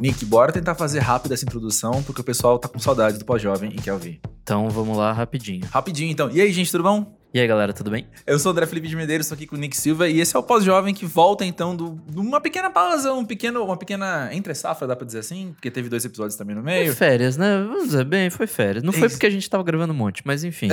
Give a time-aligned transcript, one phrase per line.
[0.00, 3.70] Nick, bora tentar fazer rápido essa introdução, porque o pessoal tá com saudade do pós-jovem
[3.74, 4.20] e quer ouvir.
[4.42, 5.66] Então vamos lá rapidinho.
[5.70, 6.30] Rapidinho, então.
[6.30, 7.18] E aí, gente, tudo bom?
[7.34, 8.06] E aí, galera, tudo bem?
[8.26, 10.34] Eu sou o André Felipe de Medeiros, estou aqui com o Nick Silva e esse
[10.34, 14.54] é o pós-jovem que volta então de uma pequena pausa, um pequeno, uma pequena entre
[14.54, 16.86] safra, dá pra dizer assim, porque teve dois episódios também no meio.
[16.86, 17.62] Foi férias, né?
[17.64, 18.82] Vamos dizer bem, foi férias.
[18.82, 19.16] Não foi Isso.
[19.16, 20.68] porque a gente tava gravando um monte, mas enfim.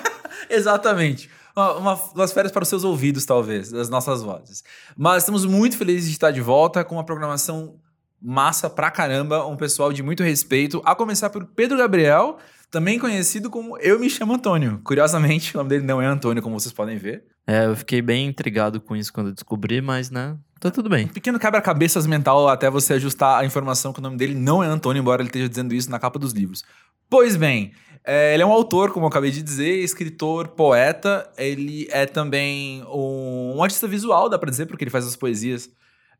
[0.50, 1.30] Exatamente.
[1.54, 4.64] Uma, uma, umas férias para os seus ouvidos, talvez, das nossas vozes.
[4.96, 7.76] Mas estamos muito felizes de estar de volta com uma programação
[8.20, 12.38] massa pra caramba, um pessoal de muito respeito, a começar por Pedro Gabriel,
[12.70, 14.80] também conhecido como Eu Me Chamo Antônio.
[14.84, 17.24] Curiosamente, o nome dele não é Antônio, como vocês podem ver.
[17.46, 21.06] é, eu fiquei bem intrigado com isso quando eu descobri, mas né, tá tudo bem.
[21.06, 24.66] Um pequeno quebra-cabeças mental até você ajustar a informação que o nome dele não é
[24.66, 26.62] Antônio, embora ele esteja dizendo isso na capa dos livros.
[27.08, 27.72] Pois bem,
[28.04, 31.28] é, ele é um autor, como eu acabei de dizer, escritor, poeta.
[31.36, 35.68] Ele é também um, um artista visual, dá pra dizer, porque ele faz as poesias.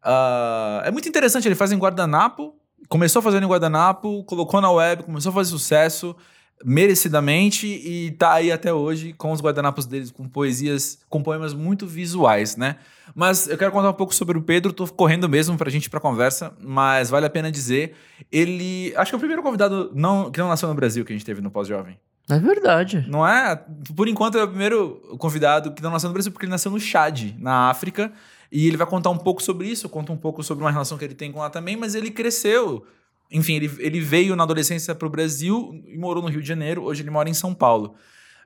[0.02, 2.54] Ah, é muito interessante, ele faz em guardanapo.
[2.88, 6.16] Começou fazendo em guardanapo, colocou na web, começou a fazer sucesso
[6.64, 11.86] merecidamente e tá aí até hoje com os guardanapos deles, com poesias, com poemas muito
[11.86, 12.76] visuais, né?
[13.14, 15.90] Mas eu quero contar um pouco sobre o Pedro, tô correndo mesmo pra gente ir
[15.90, 17.94] pra conversa, mas vale a pena dizer,
[18.30, 21.16] ele, acho que é o primeiro convidado não, que não nasceu no Brasil que a
[21.16, 21.98] gente teve no Pós-Jovem.
[22.28, 23.04] É verdade.
[23.08, 23.56] Não é?
[23.96, 26.78] Por enquanto é o primeiro convidado que não nasceu no Brasil, porque ele nasceu no
[26.78, 28.12] Chad, na África,
[28.50, 31.04] e ele vai contar um pouco sobre isso, conta um pouco sobre uma relação que
[31.04, 32.84] ele tem com lá também, mas ele cresceu.
[33.30, 36.82] Enfim, ele, ele veio na adolescência para o Brasil e morou no Rio de Janeiro.
[36.82, 37.94] Hoje ele mora em São Paulo.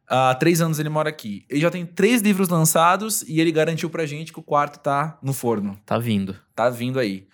[0.07, 1.47] Há três anos ele mora aqui.
[1.49, 5.19] Ele já tem três livros lançados e ele garantiu pra gente que o quarto tá
[5.23, 5.79] no forno.
[5.87, 6.37] Tá vindo.
[6.55, 7.27] Tá vindo aí.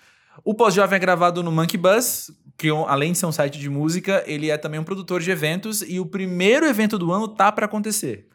[0.45, 4.23] O Pós-Jovem é gravado no Monkey Bus, que além de ser um site de música,
[4.27, 7.67] ele é também um produtor de eventos e o primeiro evento do ano tá para
[7.67, 8.29] acontecer.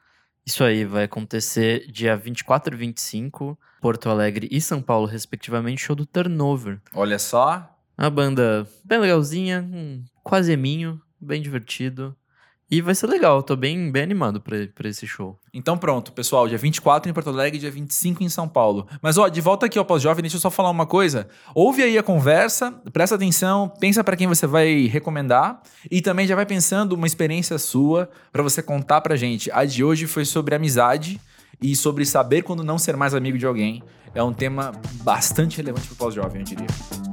[0.48, 5.96] Isso aí vai acontecer dia 24 e 25, Porto Alegre e São Paulo, respectivamente, show
[5.96, 6.80] do Turnover.
[6.94, 12.16] Olha só, Uma banda bem legalzinha, um quase eminho, bem divertido.
[12.70, 15.40] E vai ser legal, tô bem, bem animado pra, pra esse show.
[15.54, 18.88] Então pronto, pessoal, dia 24 em Porto Alegre, dia 25 em São Paulo.
[19.04, 21.28] Mas ó, de volta aqui ao Pós-Jovem, deixa eu só falar uma coisa.
[21.54, 25.62] Ouve aí a conversa, presta atenção, pensa para quem você vai recomendar
[25.92, 29.52] e também já vai pensando uma experiência sua para você contar pra gente.
[29.52, 31.22] A de hoje foi sobre amizade
[31.62, 33.84] e sobre saber quando não ser mais amigo de alguém.
[34.14, 34.72] É um tema
[35.04, 37.05] bastante relevante pro Pós-Jovem, eu diria.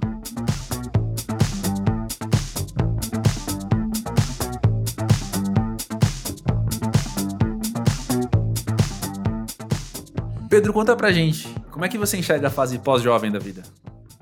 [10.52, 13.62] Pedro, conta pra gente, como é que você enxerga a fase pós-jovem da vida?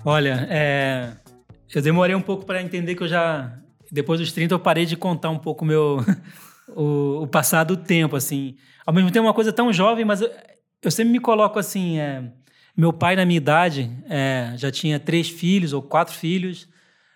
[0.05, 1.11] Olha, é,
[1.75, 3.53] eu demorei um pouco para entender que eu já.
[3.91, 5.99] Depois dos 30, eu parei de contar um pouco meu,
[6.71, 8.55] o, o passar do tempo, assim.
[8.87, 10.31] Ao mesmo tempo, é uma coisa tão jovem, mas eu,
[10.85, 11.99] eu sempre me coloco assim.
[11.99, 12.23] é,
[12.77, 16.69] meu pai, na minha idade, é, já tinha três filhos ou quatro filhos,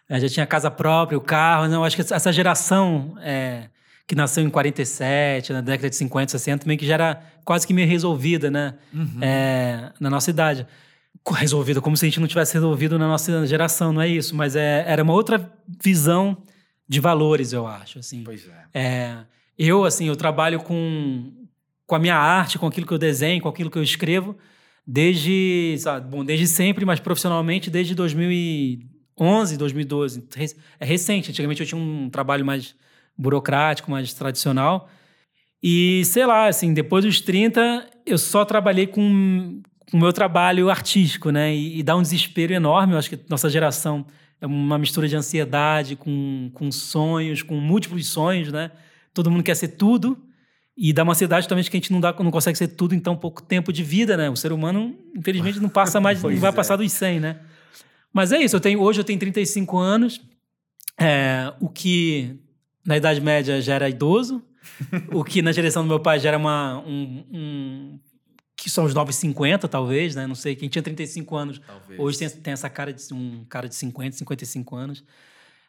[0.09, 1.69] é, já tinha casa própria, o carro.
[1.69, 3.69] Não, acho que essa geração é,
[4.06, 7.72] que nasceu em 47, na década de 50, 60, meio que já era quase que
[7.72, 8.75] meio resolvida, né?
[9.20, 10.66] É, na nossa idade
[11.26, 14.54] resolvida, como se a gente não tivesse resolvido na nossa geração, não é isso, mas
[14.56, 15.50] é, era uma outra
[15.82, 16.37] visão
[16.87, 18.22] de valores, eu acho, assim.
[18.22, 18.78] Pois é.
[18.78, 19.16] É,
[19.59, 21.32] eu, assim, eu trabalho com,
[21.86, 24.36] com a minha arte, com aquilo que eu desenho, com aquilo que eu escrevo,
[24.86, 30.25] desde, sabe, bom, desde sempre, mas profissionalmente desde 2011, 2012.
[30.36, 32.75] Rec- É recente, antigamente eu tinha um trabalho mais
[33.17, 34.89] burocrático, mais tradicional.
[35.63, 41.31] E, sei lá, assim, depois dos 30, eu só trabalhei com o meu trabalho artístico,
[41.31, 41.55] né?
[41.55, 42.93] E, e dá um desespero enorme.
[42.93, 44.05] Eu acho que nossa geração
[44.41, 48.71] é uma mistura de ansiedade com, com sonhos, com múltiplos sonhos, né?
[49.15, 50.19] Todo mundo quer ser tudo.
[50.77, 52.95] E dá uma ansiedade também de que a gente não, dá, não consegue ser tudo
[52.95, 54.29] em tão pouco tempo de vida, né?
[54.29, 56.53] O ser humano, infelizmente, não passa mais, não vai é.
[56.53, 57.41] passar dos 100, né?
[58.13, 60.21] Mas é isso, eu tenho, hoje eu tenho 35 anos,
[60.99, 62.39] é, o que
[62.87, 64.43] na Idade Média já era idoso,
[65.12, 68.00] o que na geração do meu pai já era uma, um, um-
[68.56, 70.27] que são os 950, talvez, né?
[70.27, 72.01] Não sei, quem tinha 35 anos Talvez.
[72.01, 75.04] hoje tem, tem essa cara de um cara de 50, 55 anos.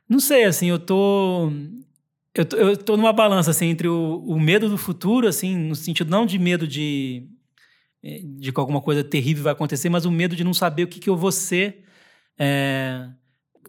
[0.07, 1.51] Não sei, assim, eu tô
[2.33, 5.75] eu tô, eu tô numa balança assim entre o, o medo do futuro, assim, no
[5.75, 7.27] sentido não de medo de
[8.03, 10.87] eh, de que alguma coisa terrível vai acontecer, mas o medo de não saber o
[10.87, 11.83] que, que eu vou ser
[12.37, 13.07] é,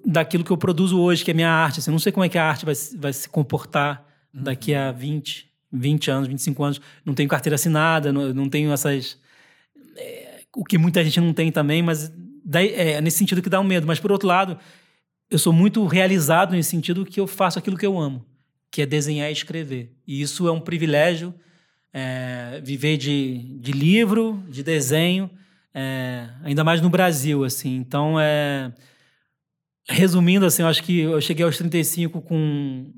[0.07, 1.81] daquilo que eu produzo hoje, que é minha arte.
[1.81, 4.75] Assim, eu não sei como é que a arte vai, se- vai se comportar daqui
[4.75, 6.81] a 20, 20 anos, 25 anos.
[7.05, 9.19] Não tenho carteira assinada, não, não tenho essas.
[9.97, 12.11] é, o que muita gente não tem também, mas
[12.45, 13.87] daí, é nesse sentido que dá um medo.
[13.87, 14.57] Mas, por outro lado,
[15.31, 18.25] eu sou muito realizado nesse sentido que eu faço aquilo que eu amo,
[18.71, 19.93] que é desenhar e escrever.
[20.07, 21.35] E isso é um privilégio,
[21.93, 25.29] é, viver de, de livro, de desenho,
[25.75, 27.77] é, ainda mais no Brasil, assim.
[27.77, 28.73] Então, é,
[29.89, 32.93] resumindo, assim, eu acho que eu cheguei aos 35 com,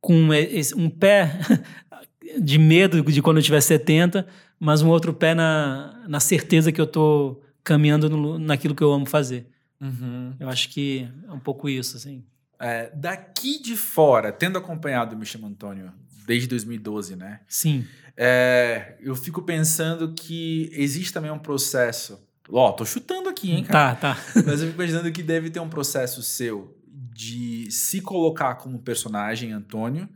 [0.00, 1.38] com esse, um pé
[2.40, 4.26] de medo de quando eu tiver 70,
[4.58, 8.92] mas um outro pé na, na certeza que eu estou caminhando no, naquilo que eu
[8.92, 9.46] amo fazer.
[9.80, 10.34] Uhum.
[10.38, 12.24] Eu acho que é um pouco isso, assim.
[12.58, 15.90] É, daqui de fora, tendo acompanhado o Chama Antônio
[16.26, 17.40] desde 2012, né?
[17.48, 17.86] Sim.
[18.16, 22.22] É, eu fico pensando que existe também um processo.
[22.52, 23.94] Ó, tô chutando aqui, hein, cara?
[23.94, 24.22] Tá, tá.
[24.46, 29.52] Mas eu fico imaginando que deve ter um processo seu de se colocar como personagem
[29.52, 30.08] Antônio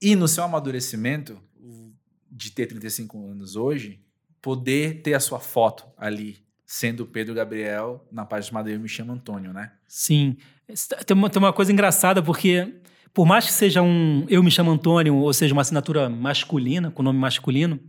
[0.00, 1.40] e no seu amadurecimento
[2.30, 4.00] de ter 35 anos hoje,
[4.40, 9.12] poder ter a sua foto ali, sendo Pedro Gabriel na página chamada Eu Me Chamo
[9.12, 9.72] Antônio, né?
[9.86, 10.36] Sim.
[11.04, 12.74] Tem uma, tem uma coisa engraçada, porque
[13.12, 17.02] por mais que seja um Eu Me Chamo Antônio, ou seja, uma assinatura masculina, com
[17.02, 17.80] nome masculino,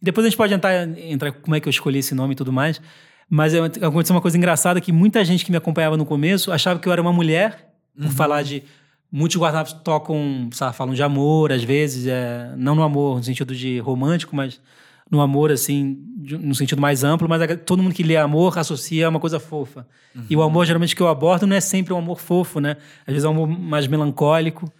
[0.00, 2.52] depois a gente pode entrar, entrar como é que eu escolhi esse nome e tudo
[2.52, 2.80] mais,
[3.28, 6.88] mas aconteceu uma coisa engraçada que muita gente que me acompanhava no começo achava que
[6.88, 8.10] eu era uma mulher, por Uhum.
[8.10, 8.62] falar de...
[9.10, 13.54] Muitos guardanapos tocam, sabe, falam de amor, às vezes, é, não no amor no sentido
[13.54, 14.60] de romântico, mas
[15.08, 18.58] no amor, assim, de, no sentido mais amplo, mas a- todo mundo que lê amor
[18.58, 19.86] associa a uma coisa fofa.
[20.28, 22.76] E o amor, geralmente, que eu abordo não é sempre um amor fofo, né?
[23.06, 24.70] Às vezes é um amor mais melancólico,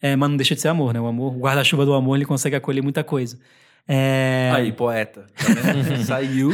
[0.00, 1.00] é, mas não deixa de ser amor, né?
[1.00, 3.38] O amor, o guarda-chuva do amor, ele consegue acolher muita coisa.
[3.86, 5.26] É, Aí, poeta.
[5.36, 5.44] Tá?
[6.04, 6.50] Saiu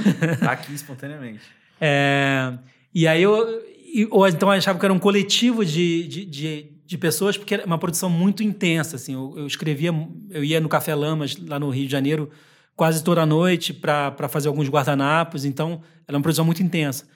[0.49, 1.41] aqui espontaneamente.
[1.81, 2.53] é,
[2.95, 3.63] e aí eu.
[4.11, 7.65] ou então eu achava que era um coletivo de, de, de, de pessoas, porque era
[7.67, 8.97] uma produção muito intensa.
[8.97, 9.95] Assim, eu, eu escrevia,
[10.31, 12.31] eu ia no Café Lamas, lá no Rio de Janeiro,
[12.75, 15.45] quase toda noite para fazer alguns guardanapos.
[15.45, 17.07] Então, era uma produção muito intensa.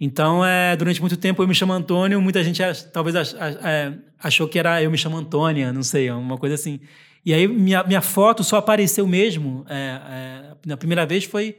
[0.00, 3.58] Então, é, durante muito tempo eu me chamo Antônio, muita gente ach- talvez ach- ach-
[3.62, 6.80] é, achou que era eu me chamo Antônia, não sei, uma coisa assim.
[7.24, 11.58] E aí minha, minha foto só apareceu mesmo, é, é, na primeira vez foi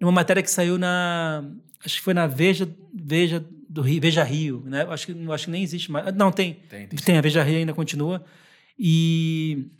[0.00, 1.44] numa matéria que saiu na,
[1.84, 4.86] acho que foi na Veja, Veja do Rio, Veja Rio, né?
[4.88, 6.14] Acho que, acho que nem existe mais.
[6.14, 6.54] Não, tem.
[6.68, 6.98] Tem, tem.
[6.98, 8.24] Tem, a Veja Rio ainda continua.
[8.78, 9.70] E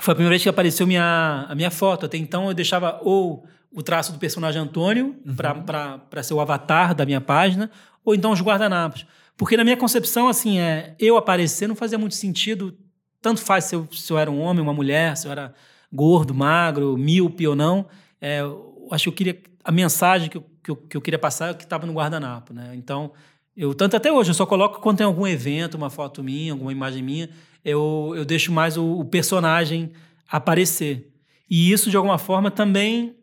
[0.00, 2.06] foi a primeira vez que apareceu minha, a minha foto.
[2.06, 5.16] Até então eu deixava ou o traço do personagem Antônio
[5.64, 7.70] para ser o avatar da minha página,
[8.04, 9.06] ou então os guardanapos.
[9.36, 12.76] Porque na minha concepção, assim, é, eu aparecer não fazia muito sentido.
[13.20, 15.54] Tanto faz se eu, se eu era um homem, uma mulher, se eu era
[15.92, 17.86] gordo, magro, míope ou não.
[18.20, 19.42] É, eu acho que eu queria.
[19.62, 21.92] A mensagem que eu, que eu, que eu queria passar é o que estava no
[21.92, 22.72] guardanapo, né?
[22.74, 23.12] Então,
[23.56, 26.72] eu, tanto até hoje, eu só coloco quando tem algum evento, uma foto minha, alguma
[26.72, 27.28] imagem minha,
[27.64, 29.92] eu, eu deixo mais o, o personagem
[30.28, 31.12] aparecer.
[31.48, 33.16] E isso, de alguma forma, também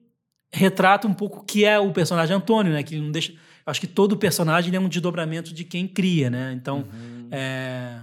[0.51, 2.83] retrata um pouco o que é o personagem Antônio, né?
[2.83, 3.33] Que ele não deixa.
[3.65, 6.53] Acho que todo personagem é um desdobramento de quem cria, né?
[6.55, 6.85] Então,
[7.31, 7.99] é,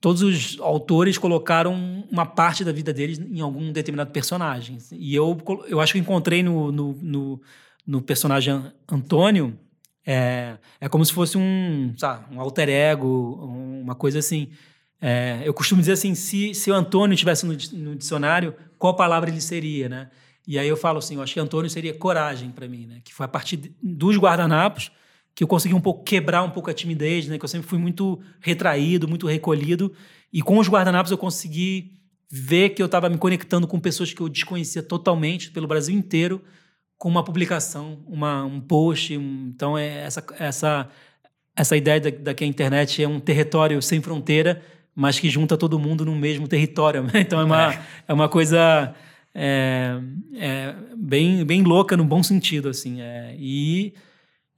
[0.00, 1.74] todos os autores colocaram
[2.10, 4.78] uma parte da vida deles em algum determinado personagem.
[4.92, 5.36] E eu,
[5.68, 7.42] eu acho que encontrei no, no, no,
[7.86, 9.58] no personagem Antônio
[10.06, 13.06] é, é como se fosse um, sabe, um alter ego,
[13.46, 14.48] um- uma coisa assim.
[15.00, 19.30] É, eu costumo dizer assim, se, se o Antônio estivesse no, no dicionário, qual palavra
[19.30, 20.10] ele seria, né?
[20.46, 23.00] E aí eu falo assim, eu acho que Antônio seria coragem para mim, né?
[23.04, 24.90] Que foi a partir dos guardanapos
[25.40, 27.38] que eu consegui um pouco quebrar um pouco a timidez, né?
[27.38, 29.90] Que eu sempre fui muito retraído, muito recolhido.
[30.30, 31.92] E com os guardanapos eu consegui
[32.30, 36.44] ver que eu estava me conectando com pessoas que eu desconhecia totalmente pelo Brasil inteiro
[36.98, 39.16] com uma publicação, uma, um post.
[39.16, 40.90] um- então, é essa, essa,
[41.56, 44.60] essa ideia da, da que a internet é um território sem fronteira,
[44.94, 47.02] mas que junta todo mundo no mesmo território.
[47.10, 47.12] né?
[47.14, 47.72] Então, é uma,
[48.06, 48.12] é.
[48.12, 48.94] uma coisa
[49.34, 49.98] é,
[50.34, 52.68] é, bem, bem louca, no bom sentido.
[52.68, 53.00] assim.
[53.00, 53.94] É, e,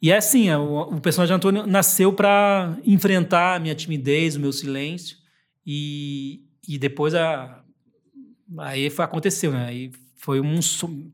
[0.02, 4.52] e é assim, é, o, personagem Antônio nasceu para enfrentar a minha timidez, o meu
[4.52, 5.16] silêncio,
[5.64, 7.62] e, e depois a,
[8.58, 9.90] aí foi, aconteceu, né?
[10.16, 10.58] Foi um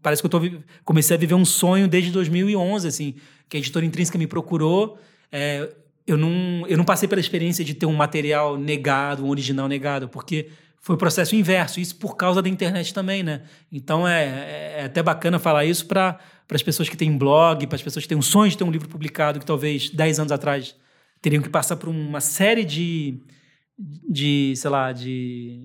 [0.02, 0.40] parece que eu tô,
[0.84, 3.14] comecei a viver um sonho desde 2011 assim
[3.48, 4.98] que a editora intrínseca me procurou
[5.32, 5.66] é,
[6.06, 10.10] eu não eu não passei pela experiência de ter um material negado um original negado
[10.10, 14.84] porque foi o processo inverso isso por causa da internet também né então é, é
[14.84, 16.18] até bacana falar isso para
[16.48, 18.64] para as pessoas que têm blog para as pessoas que têm um sonho de ter
[18.64, 20.74] um livro publicado que talvez 10 anos atrás
[21.22, 23.20] teriam que passar por uma série de
[24.08, 25.60] de sei lá de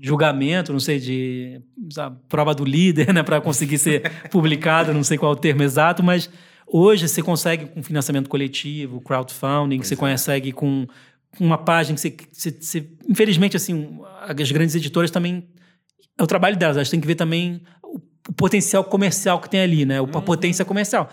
[0.00, 5.18] julgamento, não sei, de sabe, prova do líder, né, para conseguir ser publicado, não sei
[5.18, 6.30] qual é o termo exato, mas
[6.66, 9.96] hoje você consegue com financiamento coletivo, crowdfunding, Pois você é.
[9.96, 10.86] consegue com
[11.38, 15.46] uma página que você, você- você- infelizmente assim, as grandes editoras também
[16.18, 17.60] é o trabalho delas, elas têm que ver também
[18.28, 21.08] o, potencial comercial que tem ali, né, o- a potência comercial.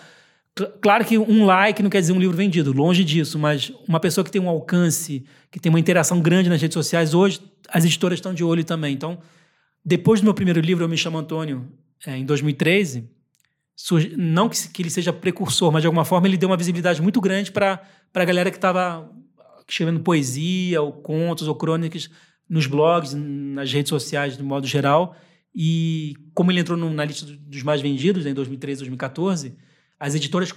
[0.57, 3.99] Cl- Claro que um like não quer dizer um livro vendido, longe disso, mas uma
[3.99, 7.85] pessoa que tem um alcance, que tem uma interação grande nas redes sociais, hoje as
[7.85, 8.93] editoras estão de olho também.
[8.93, 9.19] Então,
[9.85, 11.67] depois do meu primeiro livro, Eu Me Chamo Antônio,
[12.05, 13.09] é, em 2013,
[13.75, 17.01] surgi- não que, que ele seja precursor, mas de alguma forma ele deu uma visibilidade
[17.01, 17.81] muito grande para
[18.13, 19.09] a galera que estava
[19.69, 22.09] escrevendo poesia, ou contos, ou crônicas
[22.49, 25.15] nos blogs, nas redes sociais, de modo geral.
[25.59, 29.57] E como ele entrou no, na lista dos mais vendidos né, em 2013, 2014,
[29.99, 30.53] as editoras,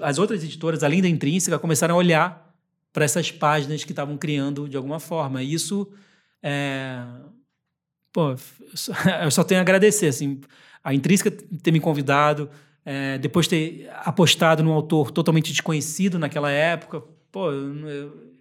[0.00, 2.54] as outras editoras, além da Intrínseca, começaram a olhar
[2.92, 5.42] para essas páginas que estavam criando de alguma forma.
[5.42, 5.90] E isso,
[6.40, 7.02] é...
[8.12, 8.30] pô,
[9.24, 10.40] eu só tenho a agradecer, assim,
[10.84, 12.48] a Intrínseca ter me convidado,
[12.84, 17.02] é, depois ter apostado num autor totalmente desconhecido naquela época.
[17.32, 18.32] Pô, eu,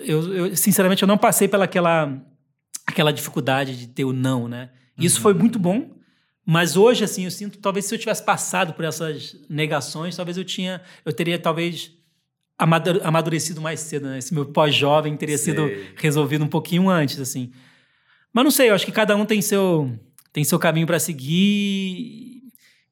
[0.00, 2.14] eu, eu, sinceramente, eu não passei pela aquela,
[2.86, 4.68] aquela dificuldade de ter o não, né?
[4.98, 5.22] Isso uhum.
[5.22, 5.90] foi muito bom,
[6.46, 10.44] mas hoje, assim, eu sinto, talvez se eu tivesse passado por essas negações, talvez eu
[10.44, 11.92] tinha, eu teria talvez
[12.58, 14.18] amadurecido mais cedo, né?
[14.18, 15.54] Esse meu pós-jovem teria sei.
[15.54, 17.50] sido resolvido um pouquinho antes, assim.
[18.32, 19.90] Mas não sei, eu acho que cada um tem seu,
[20.32, 22.42] tem seu caminho para seguir.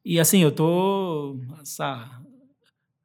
[0.04, 2.10] E, assim, eu tô essa,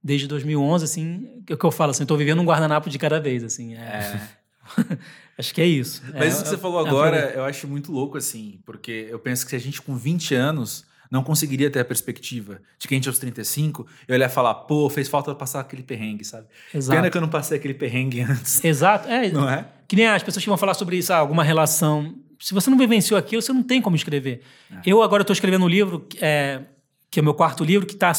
[0.02, 2.98] desde 2011, assim, é o que eu falo, assim, eu tô vivendo um guardanapo de
[2.98, 3.76] cada vez, assim.
[3.76, 4.30] É.
[5.38, 5.42] é.
[5.42, 6.02] acho que é isso.
[6.14, 9.46] Mas é, isso que você falou agora, eu acho muito louco, assim, porque eu penso
[9.46, 12.98] que se a gente com 20 anos não conseguiria ter a perspectiva de que a
[12.98, 16.48] gente aos 35 eu olhar e falar, pô, fez falta passar aquele perrengue, sabe?
[16.74, 16.98] Exato.
[16.98, 18.64] Pena que eu não passei aquele perrengue antes.
[18.64, 19.32] Exato, é.
[19.32, 19.68] Não é?
[19.88, 22.16] Que nem as pessoas que vão falar sobre isso, ah, alguma relação.
[22.40, 24.42] Se você não vivenciou aquilo, você não tem como escrever.
[24.72, 24.82] É.
[24.86, 26.62] Eu agora estou escrevendo um livro, é,
[27.10, 28.12] que é o meu quarto livro, que, tá,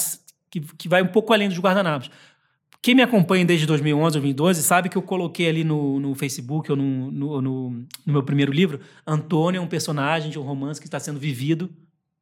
[0.50, 2.10] que, que vai um pouco além dos guardanapos.
[2.80, 6.76] Quem me acompanha desde 2011, 2012, sabe que eu coloquei ali no, no Facebook ou
[6.76, 10.87] no, no, no, no meu primeiro livro, Antônio é um personagem de um romance que
[10.87, 11.68] está sendo vivido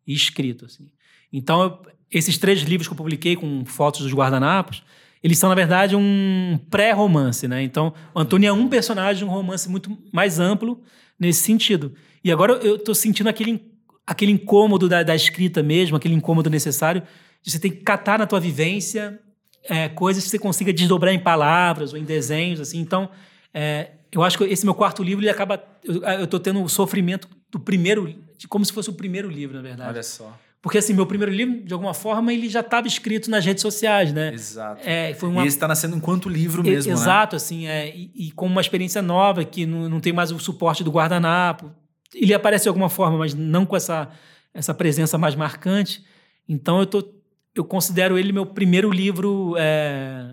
[0.06, 0.64] e escrito.
[0.64, 0.90] Assim.
[1.30, 1.78] Então, eu,
[2.10, 4.82] esses três livros que eu publiquei com fotos dos guardanapos,
[5.22, 7.46] eles são, na verdade, um pré-romance.
[7.46, 7.62] Né?
[7.62, 10.80] Então, Antônio é um personagem de um romance muito mais amplo
[11.18, 11.92] nesse sentido.
[12.25, 13.60] E agora eu estou sentindo aquele,
[14.06, 17.02] aquele incômodo da, da escrita mesmo, aquele incômodo necessário
[17.42, 19.20] de você ter que catar na tua vivência
[19.68, 22.78] é, coisas que você consiga desdobrar em palavras ou em desenhos, assim.
[22.78, 23.08] Então,
[23.52, 25.62] é, eu acho que esse meu quarto livro, ele acaba...
[25.85, 28.14] Eu estou tendo o sofrimento do primeiro...
[28.49, 29.90] Como se fosse o primeiro livro, na verdade.
[29.90, 30.38] Olha só.
[30.62, 34.12] Porque, assim, meu primeiro livro, de alguma forma, ele já estava escrito nas redes sociais,
[34.12, 34.35] né?
[34.35, 34.80] Exato.
[34.85, 35.44] É, foi uma...
[35.44, 36.99] E está nascendo enquanto livro mesmo, né?
[36.99, 40.38] Exato, assim, é, e, e, com uma experiência nova, que não, não tem mais o
[40.40, 41.70] suporte do guardanapo.
[42.12, 44.08] Ele aparece de alguma forma, mas não com essa,
[44.52, 46.04] essa presença mais marcante.
[46.49, 47.15] Então, eu estou
[47.56, 50.28] eu considero ele meu primeiro livro é,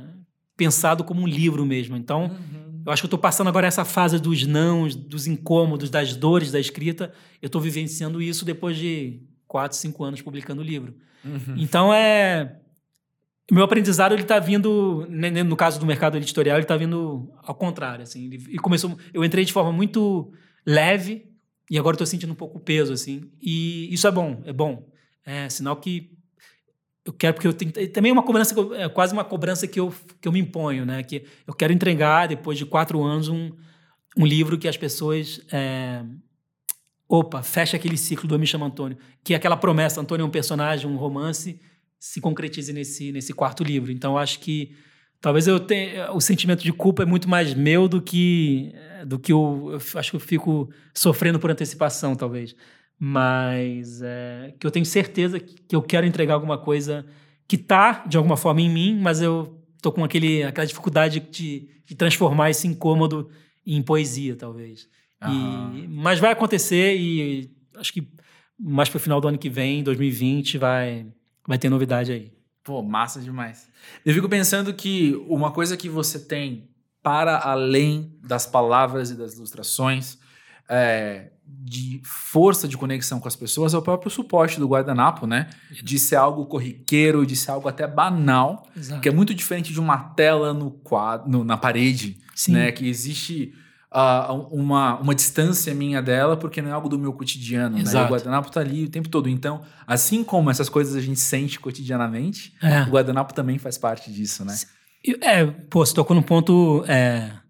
[0.58, 1.96] pensado como um livro mesmo.
[1.96, 2.84] Então, uhum.
[2.86, 6.51] eu acho que eu estou passando agora essa fase dos nãos, dos incômodos, das dores
[6.51, 7.13] da escrita.
[7.42, 10.96] Eu estou vivenciando isso depois de quatro, cinco anos publicando o livro.
[11.24, 11.56] Uhum.
[11.58, 12.60] Então, é...
[13.51, 18.03] Meu aprendizado ele está vindo, no caso do mercado editorial, ele está vindo ao contrário,
[18.03, 18.30] assim.
[18.50, 20.32] E começou, eu entrei de forma muito
[20.65, 21.25] leve
[21.70, 23.30] e agora estou sentindo um pouco o peso, assim.
[23.42, 24.88] E isso é bom, é bom.
[25.25, 26.12] É sinal que
[27.05, 29.93] eu quero porque eu tenho também é uma cobrança é quase uma cobrança que eu,
[30.22, 31.03] que eu me imponho né?
[31.03, 33.51] Que eu quero entregar depois de quatro anos um,
[34.17, 36.03] um livro que as pessoas é,
[37.07, 38.98] opa fecha aquele ciclo do Eu me chamo Antônio.
[39.24, 41.60] Que é aquela promessa Antônio é um personagem um romance
[42.00, 43.91] se concretize nesse nesse quarto livro.
[43.91, 44.74] Então acho que
[45.19, 48.74] talvez eu tenha o sentimento de culpa é muito mais meu do que
[49.05, 52.55] do que eu, eu acho que eu fico sofrendo por antecipação talvez
[53.05, 57.05] mas é, que eu tenho certeza que eu quero entregar alguma coisa
[57.45, 61.67] que está de alguma forma em mim, mas eu tô com aquele, aquela dificuldade de,
[61.86, 63.29] de transformar esse incômodo
[63.67, 64.88] em poesia, talvez.
[65.22, 68.07] E, mas vai acontecer e acho que
[68.57, 71.05] mais para o final do ano que vem, 2020, vai,
[71.45, 72.31] vai ter novidade aí.
[72.63, 73.69] Pô, massa demais.
[74.05, 76.69] Eu fico pensando que uma coisa que você tem
[77.01, 80.17] para além das palavras e das ilustrações
[80.69, 81.33] é,
[81.65, 85.50] de força de conexão com as pessoas é o próprio suporte do guardanapo, né?
[85.72, 89.01] De ser algo corriqueiro, de ser algo até banal, Exato.
[89.01, 92.53] que é muito diferente de uma tela no quadro, no, na parede, Sim.
[92.53, 92.72] né?
[92.72, 93.53] Que existe
[93.91, 97.98] uh, uma, uma distância minha dela, porque não é algo do meu cotidiano, Exato.
[97.98, 98.05] né?
[98.05, 99.29] O guardanapo tá ali o tempo todo.
[99.29, 102.83] Então, assim como essas coisas a gente sente cotidianamente, é.
[102.83, 104.55] o guardanapo também faz parte disso, né?
[105.22, 106.83] É, pô, você tocou num ponto...
[106.88, 107.43] É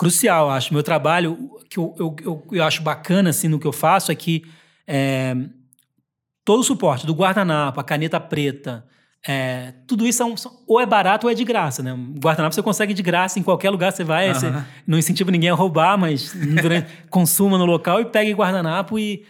[0.00, 0.72] crucial, acho.
[0.72, 4.14] Meu trabalho, que eu, eu, eu, eu, acho bacana assim, no que eu faço é
[4.14, 4.46] que
[4.86, 5.36] é,
[6.42, 8.82] todo o suporte, do guardanapo, a caneta preta,
[9.28, 11.94] é, tudo isso são, são, ou é barato ou é de graça, né?
[12.18, 14.34] Guardanapo você consegue de graça em qualquer lugar você vai, uhum.
[14.34, 19.26] você, não incentivo ninguém a roubar, mas durante, consuma no local e pegue guardanapo e,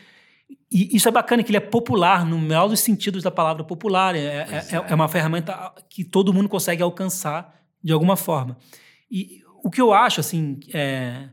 [0.71, 4.15] e isso é bacana, que ele é popular, no melhor dos sentidos da palavra popular.
[4.15, 8.57] É, é, é, é uma ferramenta que todo mundo consegue alcançar de alguma forma.
[9.11, 11.29] E o que eu acho, assim, é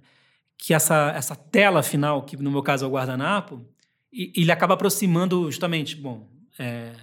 [0.57, 3.63] que essa, essa tela final, que no meu caso é o guardanapo,
[4.11, 6.93] ele acaba aproximando justamente, bom, é,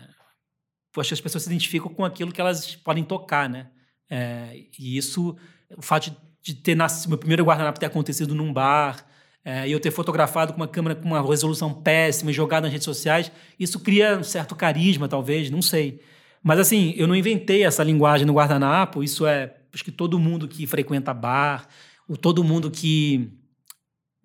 [0.97, 3.71] acho que as pessoas se identificam com aquilo que elas podem tocar, né?
[4.11, 5.37] É, e isso,
[5.77, 9.07] o fato de de ter nascido, meu primeiro guardanapo ter acontecido num bar,
[9.43, 12.73] é, e eu ter fotografado com uma câmera com uma resolução péssima e jogado nas
[12.73, 16.03] redes sociais, isso cria um certo carisma, talvez, não sei.
[16.43, 20.49] Mas assim, eu não inventei essa linguagem no guardanapo, isso é, acho que todo mundo
[20.49, 21.67] que frequenta bar,
[22.09, 23.31] ou todo mundo que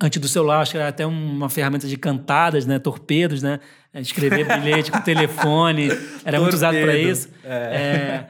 [0.01, 2.79] antes do celular, acho que era até uma ferramenta de cantadas, né?
[2.79, 3.59] Torpedos, né?
[3.93, 5.89] Escrever bilhete com telefone,
[6.23, 7.29] era muito usado para isso.
[7.43, 8.29] É.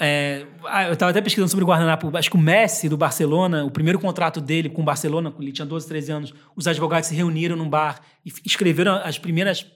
[0.00, 0.44] É,
[0.80, 2.16] é, eu estava até pesquisando sobre o guardanapo.
[2.16, 5.66] Acho que o Messi, do Barcelona, o primeiro contrato dele com o Barcelona, ele tinha
[5.66, 9.66] 12, 13 anos, os advogados se reuniram num bar e escreveram as primeiras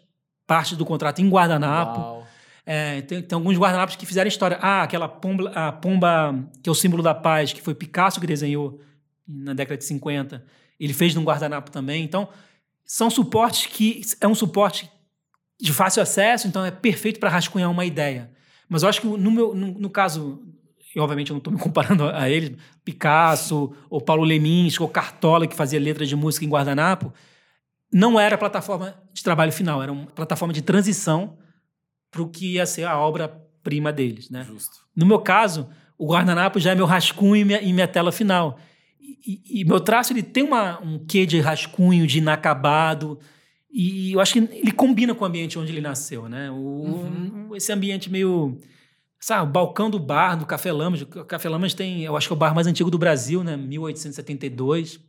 [0.46, 2.26] partes do contrato em guardanapo.
[2.70, 4.58] É, tem, tem, alguns guardanapos que fizeram história.
[4.60, 8.26] Ah, aquela pomba, a pomba que é o símbolo da paz, que foi Picasso que
[8.26, 8.80] desenhou
[9.26, 10.44] na década de 50
[10.78, 12.04] ele fez num guardanapo também.
[12.04, 12.28] Então,
[12.84, 14.90] são suportes que é um suporte
[15.60, 18.30] de fácil acesso, então é perfeito para rascunhar uma ideia.
[18.68, 20.40] Mas eu acho que no, meu, no, no caso,
[20.94, 25.46] e obviamente eu não estou me comparando a ele, Picasso, ou Paulo Lemins, ou Cartola,
[25.46, 27.12] que fazia letras de música em guardanapo,
[27.92, 31.38] não era plataforma de trabalho final, era uma plataforma de transição
[32.10, 34.30] para o que ia ser a obra-prima deles.
[34.30, 34.44] Né?
[34.44, 34.78] Justo.
[34.94, 38.58] No meu caso, o guardanapo já é meu rascunho e minha, e minha tela final
[39.28, 43.18] e, e, meu traço ele tem uma, um quê de rascunho, de inacabado.
[43.70, 46.50] E eu acho que ele combina com o ambiente onde ele nasceu, né?
[46.50, 47.50] O, uhum.
[47.54, 48.56] Esse ambiente meio.
[49.20, 51.02] Sabe, o balcão do bar, do Café Lamas.
[51.02, 53.56] O Café Lamas tem, eu acho que é o bar mais antigo do Brasil, né?
[53.56, 55.00] 1872.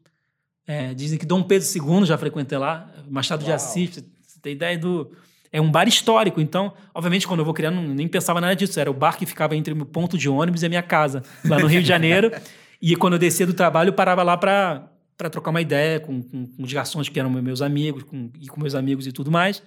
[0.65, 3.45] É, dizem que Dom Pedro II já frequentou lá, Machado Uau.
[3.47, 4.03] de Assis.
[4.21, 5.11] Você tem ideia do.
[5.51, 8.79] É um bar histórico, então, obviamente, quando eu vou criando, nem pensava nada disso.
[8.79, 11.23] Era o bar que ficava entre o meu ponto de ônibus e a minha casa,
[11.45, 12.31] lá no Rio de Janeiro.
[12.81, 16.23] E quando eu descia do trabalho, eu parava lá para para trocar uma ideia com,
[16.23, 19.29] com, com, os garçons que eram meus amigos com, e com meus amigos e tudo
[19.29, 19.61] mais.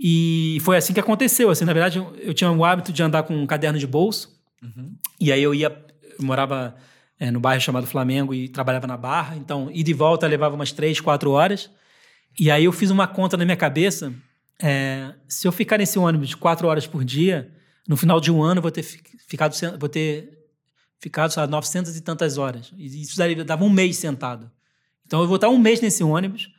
[0.00, 1.50] E foi assim que aconteceu.
[1.50, 4.40] Assim, na verdade, eu, tinha o hábito de andar com um caderno de bolso.
[4.62, 4.96] Uhum.
[5.20, 5.66] E aí eu ia,
[6.18, 6.74] eu morava
[7.20, 9.36] é, no bairro chamado Flamengo e trabalhava na Barra.
[9.36, 11.70] Então, ir de volta levava umas três, quatro horas.
[12.40, 14.10] E aí eu fiz uma conta na minha cabeça.
[14.60, 17.52] É, se eu ficar nesse ônibus quatro horas por dia,
[17.86, 20.38] no final de um ano eu vou ter ficado, vou ter
[20.98, 22.72] ficado, sabe, 900 e tantas horas.
[22.76, 24.50] E isso dava um mês sentado.
[25.06, 26.50] Então eu vou estar um mês nesse ônibus,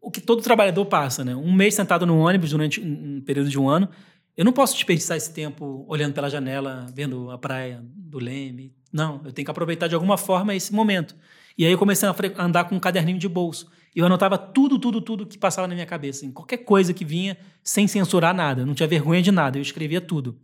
[0.00, 1.36] o que todo trabalhador passa, né?
[1.36, 3.88] Um mês sentado no ônibus durante um período de um ano.
[4.36, 8.74] Eu não posso desperdiçar esse tempo olhando pela janela, vendo a praia do Leme.
[8.90, 11.14] Não, eu tenho que aproveitar de alguma forma esse momento.
[11.58, 13.70] E aí eu comecei a andar com um caderninho de bolso.
[13.94, 16.24] Eu anotava tudo, tudo, tudo que passava na minha cabeça.
[16.24, 18.64] Em qualquer coisa que vinha, sem censurar nada.
[18.64, 19.58] Não tinha vergonha de nada.
[19.58, 20.38] Eu escrevia tudo.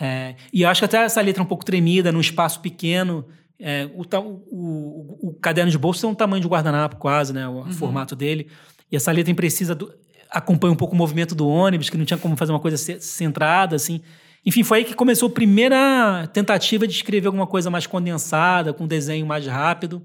[0.00, 3.26] É, e eu acho que até essa letra um pouco tremida, num espaço pequeno.
[3.58, 4.04] É, o,
[4.50, 7.48] o, o, caderno de bolso tem um tamanho de guardanapo quase, né?
[7.48, 7.72] O uhum.
[7.72, 8.48] formato dele.
[8.90, 9.92] E essa letra precisa do,
[10.30, 13.76] acompanha um pouco o movimento do ônibus, que não tinha como fazer uma coisa centrada,
[13.76, 14.00] assim.
[14.44, 18.84] Enfim, foi aí que começou a primeira tentativa de escrever alguma coisa mais condensada, com
[18.84, 20.04] um desenho mais rápido.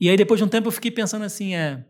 [0.00, 1.84] E aí, depois de um tempo, eu fiquei pensando assim, é...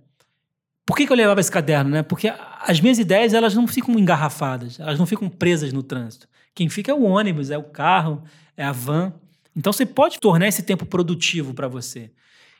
[0.86, 2.02] Por que, que eu levava esse caderno, né?
[2.04, 6.28] Porque as minhas ideias, elas não ficam engarrafadas, elas não ficam presas no trânsito.
[6.54, 8.22] Quem fica é o ônibus, é o carro,
[8.56, 9.12] é a van.
[9.54, 12.10] Então você pode tornar esse tempo produtivo para você.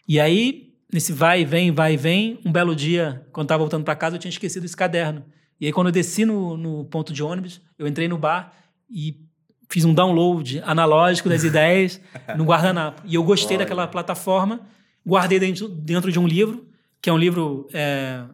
[0.09, 3.85] E aí, nesse vai e vem, vai e vem, um belo dia, quando estava voltando
[3.85, 5.25] para casa, eu tinha esquecido esse caderno.
[5.61, 8.53] E aí, quando eu desci no, no ponto de ônibus, eu entrei no bar
[8.91, 9.21] e
[9.69, 12.01] fiz um download analógico das ideias
[12.37, 13.03] no guardanapo.
[13.05, 13.65] E eu gostei Olha.
[13.65, 14.61] daquela plataforma,
[15.07, 16.67] guardei dentro, dentro de um livro,
[17.01, 18.25] que é um livro é,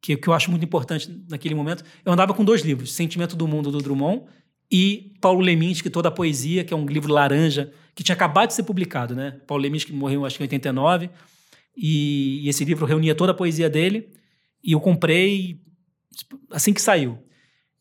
[0.00, 1.84] que, que eu acho muito importante naquele momento.
[2.04, 4.24] Eu andava com dois livros, Sentimento do Mundo, do Drummond,
[4.70, 8.54] e Paulo Leminski, toda a poesia, que é um livro laranja, que tinha acabado de
[8.54, 9.40] ser publicado, né?
[9.46, 11.10] Paulo Leminski morreu, acho que em 89,
[11.76, 14.08] e, e esse livro reunia toda a poesia dele,
[14.62, 15.60] e eu comprei
[16.50, 17.18] assim que saiu.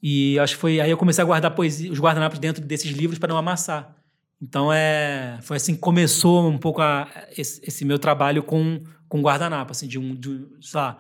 [0.01, 3.19] E acho que foi aí eu comecei a guardar poesia, os guardanapos dentro desses livros
[3.19, 3.95] para não amassar.
[4.41, 9.22] Então é, foi assim que começou um pouco a, esse, esse, meu trabalho com, com
[9.22, 10.98] guardanapo, assim, de um, de, sei lá,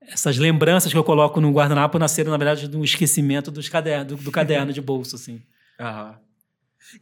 [0.00, 4.16] essas lembranças que eu coloco no guardanapo nasceram, na verdade, do esquecimento dos caderno, do,
[4.16, 5.40] do caderno de bolso, assim.
[5.78, 6.16] Aham.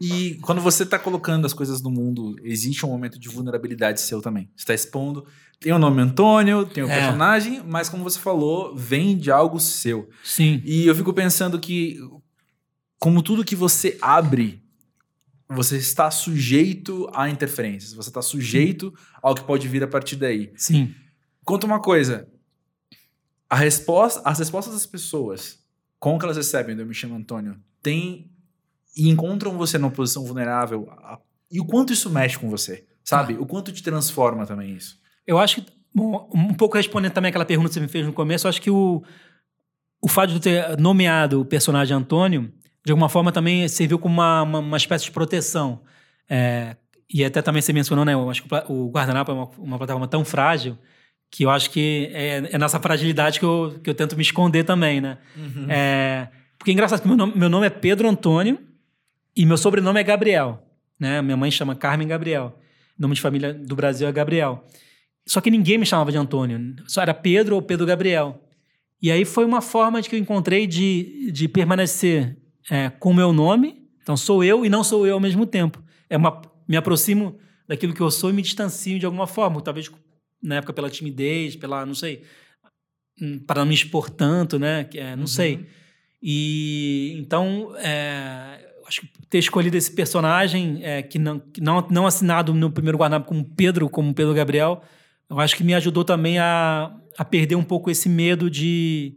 [0.00, 4.20] E quando você está colocando as coisas no mundo, existe um momento de vulnerabilidade seu
[4.20, 4.48] também.
[4.54, 5.26] Você está expondo.
[5.58, 6.94] Tem o nome Antônio, tem o é.
[6.94, 10.08] personagem, mas como você falou, vem de algo seu.
[10.22, 10.62] Sim.
[10.64, 11.98] E eu fico pensando que,
[12.98, 14.59] como tudo que você abre,
[15.50, 17.92] você está sujeito a interferências.
[17.92, 20.52] Você está sujeito ao que pode vir a partir daí.
[20.56, 20.94] Sim.
[21.44, 22.28] Conta uma coisa
[23.50, 25.58] a resposta, as respostas das pessoas
[25.98, 28.30] com que elas recebem do Eu Me Chamo Antônio tem
[28.96, 31.18] e encontram você numa posição vulnerável a,
[31.50, 33.34] e o quanto isso mexe com você, sabe?
[33.34, 33.40] Ah.
[33.40, 35.00] O quanto te transforma também isso.
[35.26, 38.12] Eu acho que, bom, um pouco respondendo também aquela pergunta que você me fez no
[38.12, 39.02] começo, eu acho que o,
[40.00, 42.52] o fato de ter nomeado o personagem Antônio,
[42.84, 45.80] de alguma forma também serviu como uma, uma, uma espécie de proteção.
[46.28, 46.76] É,
[47.12, 48.14] e até também você mencionou, né?
[48.14, 50.78] Eu acho que o guardanapo é uma, uma plataforma tão frágil
[51.30, 54.64] que eu acho que é, é nessa fragilidade que eu, que eu tento me esconder
[54.64, 55.18] também, né?
[55.36, 55.66] Uhum.
[55.68, 58.58] É, porque é engraçado que meu nome, meu nome é Pedro Antônio
[59.36, 60.62] e meu sobrenome é Gabriel,
[60.98, 61.22] né?
[61.22, 62.58] Minha mãe chama Carmen Gabriel.
[62.98, 64.64] O nome de família do Brasil é Gabriel.
[65.26, 66.76] Só que ninguém me chamava de Antônio.
[66.86, 68.42] Só era Pedro ou Pedro Gabriel.
[69.00, 72.36] E aí foi uma forma de que eu encontrei de, de permanecer
[72.70, 73.84] é, com o meu nome.
[74.02, 75.82] Então sou eu e não sou eu ao mesmo tempo.
[76.08, 79.60] É uma, me aproximo daquilo que eu sou e me distancio de alguma forma.
[79.60, 79.90] Talvez
[80.42, 82.22] na época pela timidez, pela, não sei,
[83.20, 84.88] hum, para não me expor tanto, né?
[84.94, 85.26] É, não uhum.
[85.26, 85.66] sei.
[86.22, 92.06] E então, é, acho que ter escolhido esse personagem é, que, não, que não, não
[92.06, 94.82] assinado no primeiro guardanapo como Pedro, como Pedro Gabriel,
[95.28, 99.16] eu acho que me ajudou também a, a perder um pouco esse medo de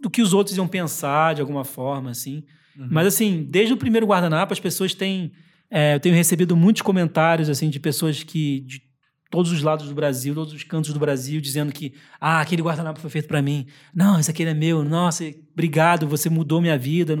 [0.00, 2.44] do que os outros iam pensar de alguma forma, assim.
[2.78, 2.88] Uhum.
[2.90, 5.32] Mas assim, desde o primeiro guardanapo, as pessoas têm
[5.70, 8.82] é, eu tenho recebido muitos comentários assim de pessoas que de
[9.30, 12.98] todos os lados do Brasil, todos os cantos do Brasil, dizendo que ah, aquele guardanapo
[12.98, 13.66] foi feito para mim.
[13.94, 14.82] Não, esse aqui é meu.
[14.82, 17.14] Nossa, obrigado, você mudou minha vida.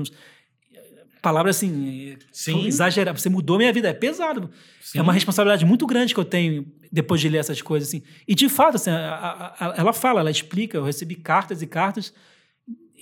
[1.20, 2.66] Palavra assim, Sim.
[2.66, 3.18] exagerar.
[3.18, 3.88] Você mudou minha vida.
[3.88, 4.50] É pesado.
[4.80, 4.98] Sim.
[5.00, 8.02] É uma responsabilidade muito grande que eu tenho depois de ler essas coisas assim.
[8.26, 10.78] E de fato, assim, a, a, a, ela fala, ela explica.
[10.78, 12.14] Eu recebi cartas e cartas,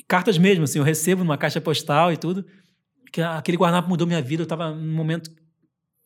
[0.03, 0.65] cartas mesmo.
[0.65, 2.45] Assim, eu recebo numa caixa postal e tudo.
[3.13, 4.43] Que aquele guardanapo mudou minha vida.
[4.43, 5.31] Eu estava num momento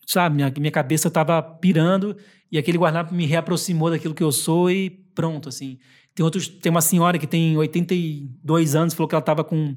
[0.07, 2.17] sabe, minha, minha cabeça estava pirando
[2.51, 5.79] e aquele guardanapo me reaproximou daquilo que eu sou e pronto, assim.
[6.15, 9.77] Tem outros, tem uma senhora que tem 82 anos, falou que ela estava com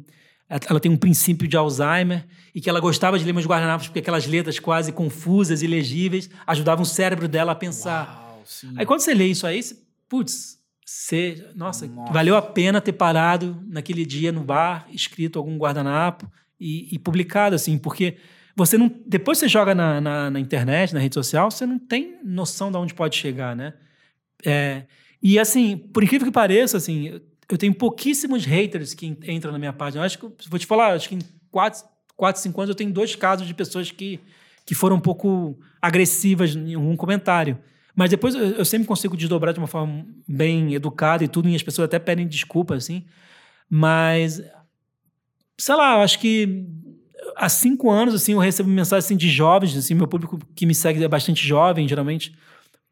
[0.50, 4.00] ela tem um princípio de Alzheimer e que ela gostava de ler meus guardanapos porque
[4.00, 8.06] aquelas letras quase confusas e legíveis ajudavam o cérebro dela a pensar.
[8.06, 8.44] Uau,
[8.78, 9.76] aí quando você lê isso aí, você,
[10.08, 10.60] putz,
[10.94, 16.32] você, nossa, nossa, valeu a pena ter parado naquele dia no bar, escrito algum guardanapo
[16.60, 18.18] e, e publicado assim, porque
[18.56, 18.92] você não.
[19.08, 22.78] Depois você joga na, na, na, internet, na rede social, você não tem noção de
[22.78, 23.74] onde pode chegar, né?
[24.46, 24.84] É,
[25.22, 29.74] e assim, por incrível que pareça, assim, eu tenho pouquíssimos haters que entram na minha
[29.74, 30.02] página.
[30.02, 31.84] Eu acho que, vou te falar, acho que em quatro,
[32.16, 34.20] quatro, cinco anos eu tenho dois casos de pessoas que,
[34.64, 37.58] que foram um pouco agressivas em um comentário.
[37.96, 41.56] Mas depois eu, eu sempre consigo desdobrar de uma forma bem educada e tudo, e
[41.56, 43.06] as pessoas até pedem desculpa, assim.
[43.70, 44.42] Mas,
[45.58, 46.66] sei lá, eu acho que
[47.36, 50.76] há cinco anos, assim, eu recebo mensagens assim, de jovens, assim, meu público que me
[50.76, 52.36] segue é bastante jovem, geralmente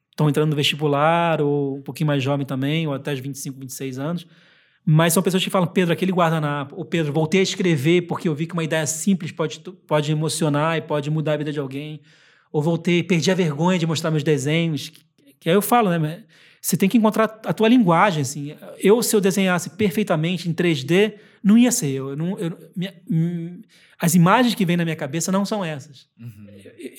[0.10, 3.98] estão entrando no vestibular, ou um pouquinho mais jovem também, ou até os 25, 26
[3.98, 4.28] anos.
[4.86, 8.36] Mas são pessoas que falam, Pedro, aquele guardanapo, ou Pedro, voltei a escrever porque eu
[8.36, 12.02] vi que uma ideia simples pode, pode emocionar e pode mudar a vida de alguém.
[12.52, 14.90] Ou voltei, perdi a vergonha de mostrar meus desenhos.
[14.90, 15.02] Que,
[15.40, 16.24] que aí eu falo, né?
[16.62, 18.56] Você tem que encontrar a tua linguagem, assim.
[18.78, 22.16] Eu, se eu desenhasse perfeitamente em 3D, não ia ser eu.
[22.16, 23.62] não, eu minha, hum,
[24.00, 26.08] as imagens que vêm na minha cabeça não são essas.
[26.20, 26.48] Uhum.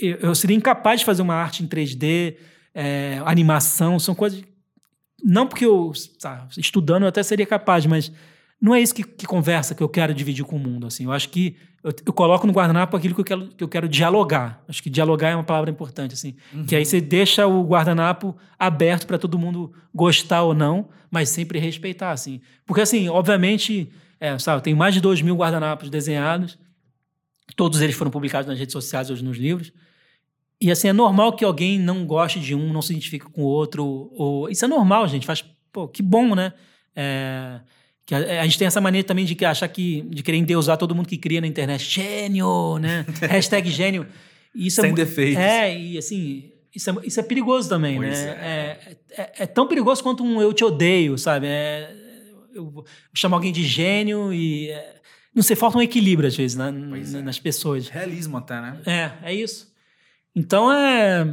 [0.01, 2.37] Eu, eu, seria incapaz de fazer uma arte em 3D,
[2.75, 4.43] é, animação, são coisas.
[5.23, 8.11] Não porque eu, tá, estudando, eu até seria capaz, mas
[8.61, 10.87] não é isso que, que, conversa que eu quero dividir com o mundo.
[10.87, 11.05] Assim.
[11.05, 13.89] Eu acho que eu, eu coloco no guardanapo aquilo que eu, quero, que eu quero
[13.89, 14.63] dialogar.
[14.69, 16.15] Acho que dialogar é uma palavra importante.
[16.15, 16.37] Assim.
[16.53, 16.65] Uhum.
[16.65, 21.59] Que aí você deixa o guardanapo aberto para todo mundo gostar ou não, mas sempre
[21.59, 22.13] respeitar.
[22.13, 22.41] Assim.
[22.65, 23.91] Porque, assim, obviamente,
[24.21, 26.57] é, sabe, eu tenho mais de 2 mil guardanapos desenhados.
[27.57, 29.73] Todos eles foram publicados nas redes sociais ou nos livros.
[30.61, 33.47] E assim, é normal que alguém não goste de um, não se identifique com o
[33.47, 33.85] outro.
[34.13, 34.49] Ou...
[34.49, 35.27] Isso é normal, gente.
[35.27, 36.53] Faz, pô, que bom, né?
[36.95, 37.61] É...
[38.13, 40.77] Que a, a, gente tem essa maneira também de que achar que de querer endeusar
[40.77, 41.83] todo mundo que cria na internet.
[41.83, 43.07] Gênio, né?
[43.27, 44.07] Hashtag gênio.
[44.55, 45.43] Isso Sem é, defeitos.
[45.43, 48.29] É, e assim, isso é, isso é perigoso também, pois né?
[48.29, 48.95] É.
[49.17, 49.33] É, é.
[49.39, 51.47] é, tão perigoso quanto um eu te odeio, sabe?
[51.47, 51.91] É,
[52.55, 54.69] eu chamo alguém de gênio e.
[54.69, 54.97] É,
[55.35, 57.23] não sei, falta um equilíbrio às vezes né, é.
[57.23, 57.89] nas pessoas.
[57.89, 58.79] Realismo até, né?
[58.85, 59.73] É, é isso.
[60.37, 61.25] Então é.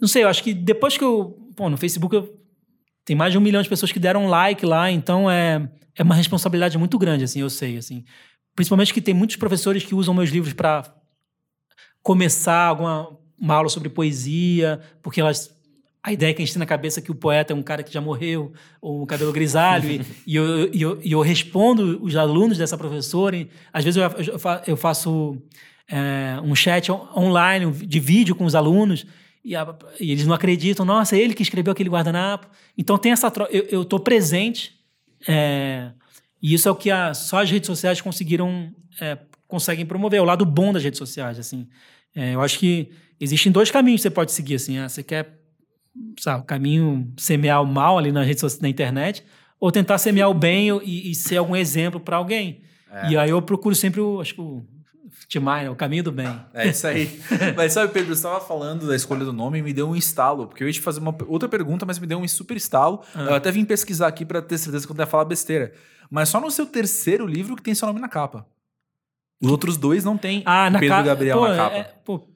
[0.00, 1.36] Não sei, eu acho que depois que eu.
[1.56, 2.41] Pô, no Facebook eu,
[3.04, 6.14] tem mais de um milhão de pessoas que deram like lá, então é, é uma
[6.14, 8.04] responsabilidade muito grande, assim, eu sei, assim.
[8.54, 10.94] Principalmente que tem muitos professores que usam meus livros para
[12.02, 13.08] começar alguma
[13.42, 15.50] uma aula sobre poesia, porque elas
[16.04, 17.82] a ideia que a gente tem na cabeça é que o poeta é um cara
[17.82, 22.02] que já morreu, ou um cabelo grisalho, e, e, eu, e, eu, e, eu, respondo
[22.02, 23.36] os alunos dessa professora.
[23.36, 24.10] E, às vezes eu,
[24.66, 25.40] eu faço
[25.88, 29.06] é, um chat online de vídeo com os alunos,
[29.44, 32.48] e, a, e, eles não acreditam, nossa, ele que escreveu aquele guardanapo.
[32.76, 34.78] Então tem essa troca, eu estou presente,
[35.26, 35.90] é,
[36.40, 40.22] e isso é o que a, só as redes sociais conseguiram, é, conseguem promover, é
[40.22, 41.38] o lado bom das redes sociais.
[41.38, 41.68] assim.
[42.14, 44.56] É, eu acho que existem dois caminhos que você pode seguir.
[44.56, 45.42] Assim, ah, você quer
[46.18, 49.24] sabe, o caminho semear o mal ali na rede na internet,
[49.60, 52.62] ou tentar semear o bem e, e ser algum exemplo para alguém.
[52.90, 53.10] É.
[53.10, 54.64] E aí eu procuro sempre, o, acho que o
[55.40, 55.70] Né?
[55.70, 56.28] o caminho do bem.
[56.52, 57.20] É isso aí.
[57.56, 60.46] mas sabe, Pedro, você estava falando da escolha do nome e me deu um estalo,
[60.46, 63.00] porque eu ia te fazer uma outra pergunta, mas me deu um super estalo.
[63.14, 63.22] Ah.
[63.22, 65.72] Eu até vim pesquisar aqui para ter certeza que eu não ia falar besteira.
[66.10, 68.46] Mas só no seu terceiro livro que tem seu nome na capa.
[69.40, 71.06] Os outros dois não tem Ah, na Pedro capa.
[71.08, 71.76] Gabriel pô, na capa.
[71.76, 72.28] É, pô,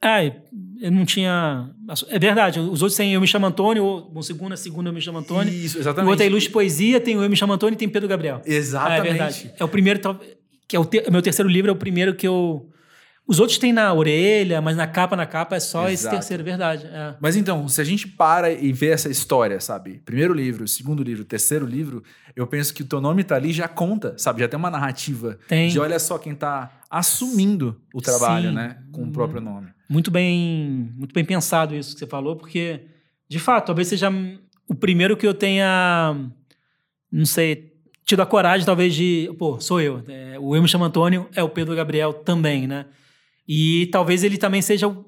[0.00, 1.70] ah, eu não tinha.
[2.08, 5.00] É verdade, os outros têm Eu Me Chamo Antônio, ou bom, segunda, segunda Eu Me
[5.00, 5.52] Chamo Antônio.
[5.52, 6.10] Isso, O exatamente.
[6.10, 8.40] outro é Ilustre Poesia, tem o Eu Me Chamo Antônio e tem Pedro Gabriel.
[8.46, 9.00] Exatamente.
[9.00, 9.52] Ah, é verdade.
[9.58, 10.00] É o primeiro,
[10.68, 12.68] que é o te- meu terceiro livro, é o primeiro que eu.
[13.26, 16.16] Os outros tem na orelha, mas na capa, na capa é só esse Exato.
[16.16, 16.86] terceiro, verdade.
[16.86, 17.14] é.
[17.20, 20.00] Mas então, se a gente para e vê essa história, sabe?
[20.02, 22.02] Primeiro livro, segundo livro, terceiro livro,
[22.34, 24.40] eu penso que o teu nome tá ali já conta, sabe?
[24.40, 25.38] Já tem uma narrativa.
[25.46, 25.68] Tem.
[25.68, 28.54] De olha só quem tá assumindo o trabalho, Sim.
[28.54, 28.78] né?
[28.92, 29.68] Com o próprio nome.
[29.90, 32.80] Muito bem, muito bem pensado isso que você falou, porque,
[33.28, 34.10] de fato, talvez seja
[34.66, 36.16] o primeiro que eu tenha,
[37.12, 37.74] não sei,
[38.08, 39.30] tido a coragem, talvez, de.
[39.38, 40.02] Pô, sou eu.
[40.08, 42.86] É, o Eu Me Chamo Antônio é o Pedro Gabriel também, né?
[43.46, 45.04] E talvez ele também seja o.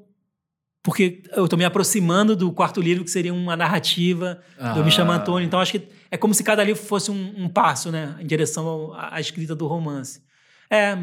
[0.83, 4.41] Porque eu tô me aproximando do quarto livro, que seria uma narrativa
[4.75, 5.17] do Eu Me Chamo Ah.
[5.17, 5.47] Antônio.
[5.47, 8.17] Então, acho que é como se cada livro fosse um, um passo, né?
[8.21, 10.23] Em direção ao- à, à escrita do romance.
[10.71, 10.97] É,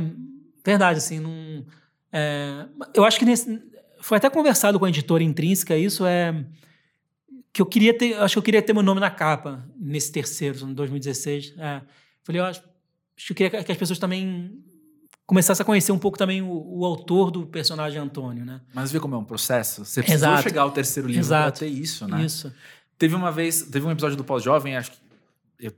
[0.66, 1.64] verdade, assim, não...
[2.12, 3.60] é, eu acho que nesse,
[4.02, 6.34] foi até conversado com a editora intrínseca isso é
[7.58, 10.64] que eu queria ter, acho que eu queria ter meu nome na capa nesse terceiro,
[10.70, 11.56] em 2016.
[11.58, 11.82] É.
[12.24, 12.62] Falei, eu acho,
[13.18, 14.64] acho que eu queria que as pessoas também
[15.26, 18.62] começassem a conhecer um pouco também o, o autor do personagem Antônio, né?
[18.76, 19.84] Mas vê como é um processo?
[19.84, 20.44] Você precisou Exato.
[20.44, 22.24] chegar ao terceiro livro pra ter isso, né?
[22.24, 22.54] Isso.
[22.96, 24.98] Teve uma vez, teve um episódio do Pós-Jovem, acho que.
[25.60, 25.74] Eu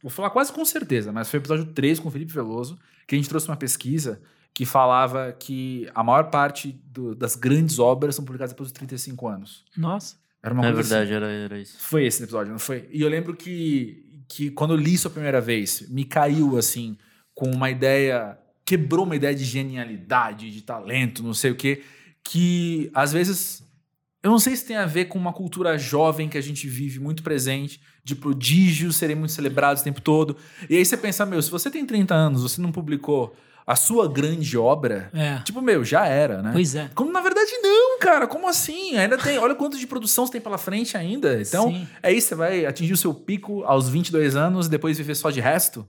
[0.00, 3.16] vou falar quase com certeza, mas foi o episódio 3 com o Felipe Veloso, que
[3.16, 4.22] a gente trouxe uma pesquisa
[4.54, 9.26] que falava que a maior parte do- das grandes obras são publicadas depois dos 35
[9.26, 9.64] anos.
[9.76, 10.14] Nossa.
[10.44, 11.06] Era uma É coisa assim.
[11.08, 11.76] verdade, era, era isso.
[11.80, 12.86] Foi esse episódio, não foi?
[12.92, 16.98] E eu lembro que, que quando eu li isso a primeira vez, me caiu assim,
[17.34, 18.38] com uma ideia.
[18.66, 21.82] Quebrou uma ideia de genialidade, de talento, não sei o quê,
[22.22, 23.62] que às vezes.
[24.22, 26.98] Eu não sei se tem a ver com uma cultura jovem que a gente vive
[26.98, 30.36] muito presente, de prodígios serem muito celebrados o tempo todo.
[30.68, 34.06] E aí você pensa, meu, se você tem 30 anos, você não publicou a sua
[34.08, 35.38] grande obra, É.
[35.38, 36.50] tipo, meu, já era, né?
[36.52, 36.90] Pois é.
[36.94, 38.26] Como na verdade não, cara.
[38.26, 38.96] Como assim?
[38.96, 39.38] Ainda tem.
[39.38, 41.40] Olha quanto de produção você tem pela frente ainda.
[41.40, 41.88] Então, Sim.
[42.02, 42.28] é isso.
[42.28, 45.88] Você vai atingir o seu pico aos 22 anos e depois viver só de resto?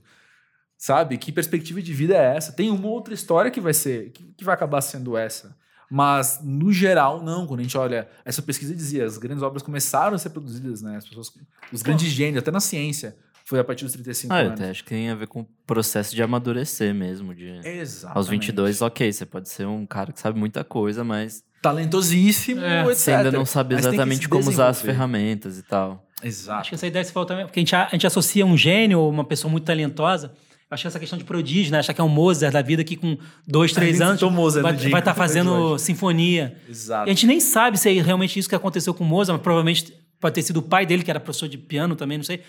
[0.78, 1.16] Sabe?
[1.18, 2.52] Que perspectiva de vida é essa?
[2.52, 4.10] Tem uma outra história que vai ser.
[4.10, 5.56] que, que vai acabar sendo essa.
[5.90, 7.46] Mas, no geral, não.
[7.46, 8.08] Quando a gente olha.
[8.24, 10.96] Essa pesquisa dizia: as grandes obras começaram a ser produzidas, né?
[10.96, 11.30] As pessoas.
[11.72, 13.16] Os grandes gênios, até na ciência,
[13.48, 14.52] foi a partir dos 35 Ah, anos.
[14.52, 17.34] até acho que tem a ver com o processo de amadurecer mesmo.
[17.34, 17.60] De...
[17.64, 18.18] Exato.
[18.18, 22.80] Aos 22, ok, você pode ser um cara que sabe muita coisa, mas Talentosíssimo, É.
[22.82, 22.94] etc.
[22.94, 26.04] você ainda não sabe exatamente se como usar as ferramentas e tal.
[26.22, 26.60] Exato.
[26.60, 28.56] Acho que essa ideia que você falou também, porque a gente, a gente associa um
[28.56, 30.32] gênio ou uma pessoa muito talentosa.
[30.68, 31.78] Acho que essa questão de prodígio, né?
[31.78, 34.74] Achar que é um Mozart da vida que com dois, três gente anos Mozart vai
[34.74, 36.56] estar tá fazendo sinfonia.
[36.68, 37.08] Exato.
[37.08, 39.42] E a gente nem sabe se é realmente isso que aconteceu com o Mozart, mas
[39.44, 42.40] provavelmente pode ter sido o pai dele, que era professor de piano também, não sei.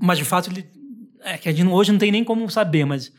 [0.00, 0.66] Mas de fato, ele,
[1.22, 3.12] é que a gente hoje não tem nem como saber, mas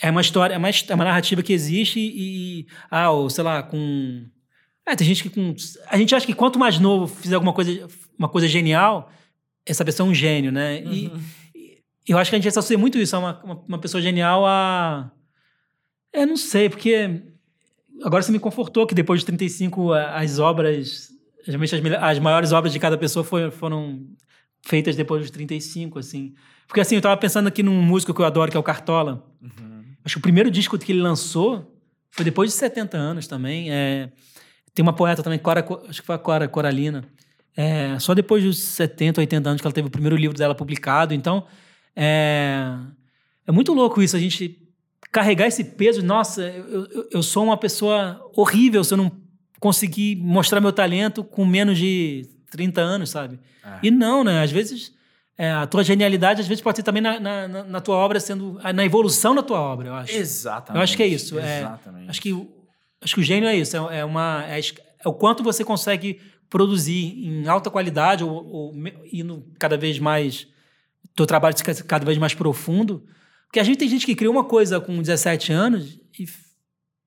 [0.00, 3.62] é uma história, é uma, é uma narrativa que existe e, ah, ou sei lá,
[3.62, 4.24] com.
[4.86, 5.54] É, tem gente que com.
[5.88, 9.10] A gente acha que quanto mais novo fizer alguma coisa, uma coisa genial,
[9.66, 10.82] essa pessoa é um gênio, né?
[10.82, 11.10] E,
[12.06, 14.44] e eu acho que a gente associa muito isso a uma, uma, uma pessoa genial
[14.46, 15.10] a.
[16.12, 17.22] É, não sei, porque
[18.04, 21.08] agora você me confortou que depois de 35 a- as obras,
[21.44, 24.06] geralmente as, as maiores obras de cada pessoa foi- foram
[24.66, 26.34] feitas depois dos 35, assim.
[26.66, 29.24] Porque assim, eu tava pensando aqui num músico que eu adoro, que é o Cartola.
[30.04, 31.78] Acho que o primeiro disco que ele lançou
[32.10, 33.70] foi depois de 70 anos também.
[33.70, 34.10] É,
[34.74, 37.04] tem uma poeta também, Cora, Co- acho que foi a Cora Coralina.
[37.56, 41.14] É, só depois dos 70, 80 anos que ela teve o primeiro livro dela publicado.
[41.14, 41.46] Então,
[41.94, 42.76] é,
[43.46, 44.60] é muito louco isso, a gente
[45.12, 46.02] carregar esse peso.
[46.02, 49.12] Nossa, eu, eu, eu sou uma pessoa horrível se eu não
[49.60, 53.38] conseguir mostrar meu talento com menos de 30 anos, sabe?
[53.64, 53.78] É.
[53.82, 54.42] E não, né?
[54.42, 54.92] Às vezes,
[55.36, 58.58] é, a tua genialidade, às vezes, pode ser também na, na, na- tua obra, sendo
[58.74, 60.14] na evolução da tua obra, eu acho.
[60.16, 60.76] Exatamente.
[60.78, 61.38] Eu acho que é isso.
[61.38, 62.10] é- Exatamente.
[62.10, 62.48] acho, que, o-
[63.02, 63.76] acho que o gênio é isso.
[63.76, 68.74] É, é uma, é, é o quanto você consegue produzir em alta qualidade ou, ou
[69.12, 70.46] indo cada vez mais...
[71.16, 73.04] Teu trabalho fica cada vez mais profundo.
[73.46, 76.26] Porque a gente tem gente que cria uma coisa com 17 anos e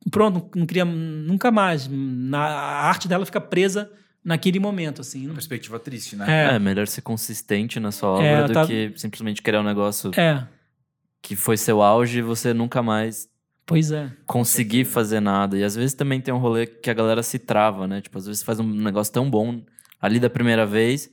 [0.10, 1.88] pronto, não cria nunca mais.
[1.90, 3.92] Na, a arte dela fica presa
[4.28, 5.26] naquele momento, assim.
[5.26, 6.26] Uma perspectiva triste, né?
[6.52, 6.56] É.
[6.56, 10.12] É, melhor ser consistente na sua obra É, do tá- que simplesmente criar um negócio
[10.20, 10.46] É,
[11.22, 13.30] que foi seu auge e você nunca mais
[13.66, 14.12] pois é.
[14.26, 15.58] conseguir fazer nada.
[15.58, 18.02] E às vezes também tem um rolê que a galera se trava, né?
[18.02, 19.62] Tipo, às vezes faz um negócio tão bom
[20.02, 21.10] ali da primeira vez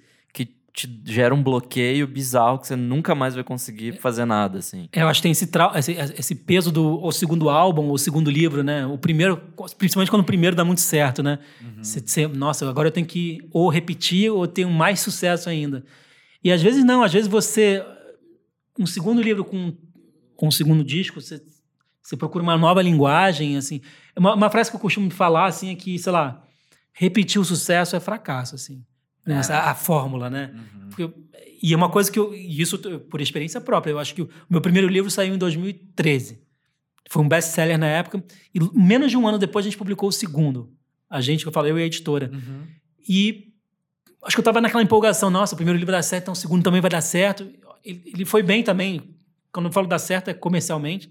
[0.74, 4.88] te gera um bloqueio bizarro que você nunca mais vai conseguir fazer nada, assim.
[4.92, 8.64] Eu acho que tem esse, esse, esse peso do o segundo álbum, o segundo livro,
[8.64, 8.84] né?
[8.84, 9.36] O primeiro,
[9.78, 11.38] principalmente quando o primeiro dá muito certo, né?
[11.80, 15.84] Você- você- nossa, agora eu tenho que ou repetir ou ter um mais sucesso ainda.
[16.42, 17.82] E às vezes não, às vezes você.
[18.76, 19.72] Um segundo livro com,
[20.34, 21.40] com um segundo disco, você,
[22.02, 23.80] você procura uma nova linguagem, assim.
[24.18, 26.42] Uma, uma frase que eu costumo falar, assim, é que, sei lá,
[26.92, 28.82] repetir o sucesso é fracasso, assim.
[29.26, 29.36] Né?
[29.38, 30.54] Essa- a fórmula, né?
[30.88, 31.14] Porque eu-
[31.62, 32.34] e é uma coisa que eu.
[32.34, 32.78] Isso
[33.10, 33.92] por experiência própria.
[33.92, 36.42] Eu acho que o meu primeiro livro saiu em 2013.
[37.08, 38.22] Foi um best-seller na época.
[38.54, 40.72] E menos de um ano depois a gente publicou o segundo.
[41.08, 42.30] A gente, que eu falei, eu e a editora.
[43.08, 43.48] E
[44.24, 45.30] acho que eu estava naquela empolgação.
[45.30, 47.48] Nossa, o primeiro livro dá certo, então o segundo também vai dar certo.
[47.84, 49.14] Ele, ele foi bem também.
[49.52, 51.10] Quando eu falo dar certo, é comercialmente.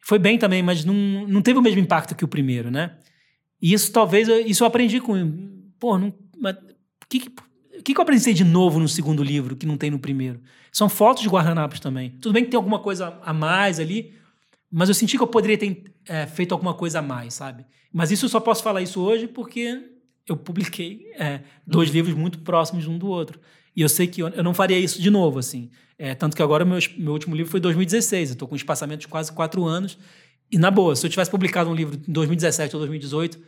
[0.00, 0.94] Foi bem também, mas não,
[1.26, 2.96] não teve o mesmo impacto que o primeiro, né?
[3.60, 5.70] E isso talvez, eu- isso eu aprendi com.
[5.78, 6.56] Pô, não, mas
[7.08, 9.90] que, que, o que que eu aprendi de novo no segundo livro que não tem
[9.90, 10.40] no primeiro?
[10.72, 12.10] São fotos de guardanapos também.
[12.20, 14.14] Tudo bem que tem alguma coisa a mais ali,
[14.70, 17.64] mas eu senti que eu poderia ter é, feito alguma coisa a mais, sabe?
[17.92, 19.82] Mas isso eu só posso falar isso hoje porque
[20.26, 23.40] eu publiquei é, dois livros muito próximos um do outro.
[23.74, 25.70] E eu sei que eu, eu não faria isso de novo, assim.
[25.96, 28.30] É, tanto que agora meu, meu último livro foi em 2016.
[28.30, 29.98] Eu estou com um espaçamento de quase quatro anos.
[30.50, 33.38] E, na boa, se eu tivesse publicado um livro em 2017 ou 2018,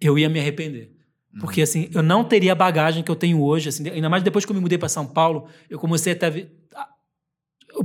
[0.00, 0.92] eu ia me arrepender.
[1.38, 3.68] Porque, assim, eu não teria a bagagem que eu tenho hoje.
[3.68, 6.48] Assim, ainda mais depois que eu me mudei para São Paulo, eu comecei até...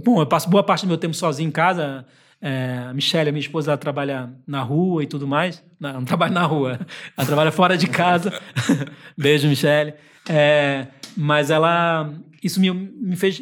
[0.04, 2.06] Bom, eu passo boa parte do meu tempo sozinho em casa.
[2.42, 5.64] É, a Michelle, a minha esposa, ela trabalha na rua e tudo mais.
[5.80, 6.80] Não, não trabalha na rua.
[7.16, 8.34] Ela trabalha fora de casa.
[9.18, 9.94] Beijo, Michelle.
[10.28, 12.12] É, mas ela...
[12.44, 13.42] Isso me, me fez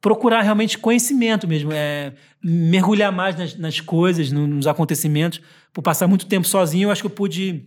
[0.00, 1.70] procurar realmente conhecimento mesmo.
[1.72, 5.40] É, mergulhar mais nas, nas coisas, no- nos acontecimentos.
[5.72, 7.64] Por passar muito tempo sozinho, eu acho que eu pude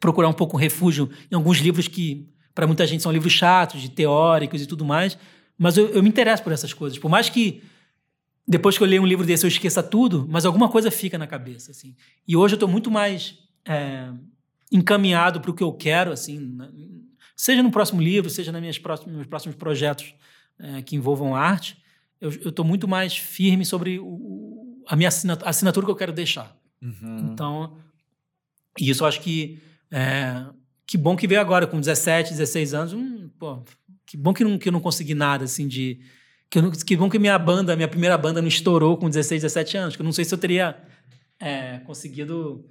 [0.00, 3.90] procurar um pouco refúgio em alguns livros que, para muita gente, são livros chatos, de
[3.90, 5.16] teóricos e tudo mais.
[5.58, 6.98] Mas eu, eu me interesso por essas coisas.
[6.98, 7.62] Por mais que
[8.46, 11.26] depois que eu leio um livro desse eu esqueça tudo, mas alguma coisa fica na
[11.26, 11.70] cabeça.
[11.70, 11.94] Assim.
[12.26, 14.10] E hoje eu estou muito mais é,
[14.70, 16.58] encaminhado para o que eu quero, assim,
[17.36, 20.14] seja no próximo livro, seja nos meus próximos, meus próximos projetos
[20.58, 21.76] é, que envolvam arte.
[22.20, 26.12] Eu estou muito mais firme sobre o- a minha assinatura, a assinatura que eu quero
[26.12, 26.54] deixar.
[26.82, 27.30] Uhum.
[27.32, 27.76] Então,
[28.78, 29.58] isso eu acho que
[29.94, 30.44] é,
[30.86, 32.92] que bom que veio agora com 17, 16 anos.
[32.92, 33.62] hum, pô,
[34.06, 36.00] que bom que, não, que eu não consegui nada assim de
[36.50, 39.76] que, não- que bom que minha banda, minha primeira banda não estourou com 16, 17
[39.76, 39.96] anos.
[39.96, 40.76] Que eu não sei se eu teria
[41.40, 42.64] é, conseguido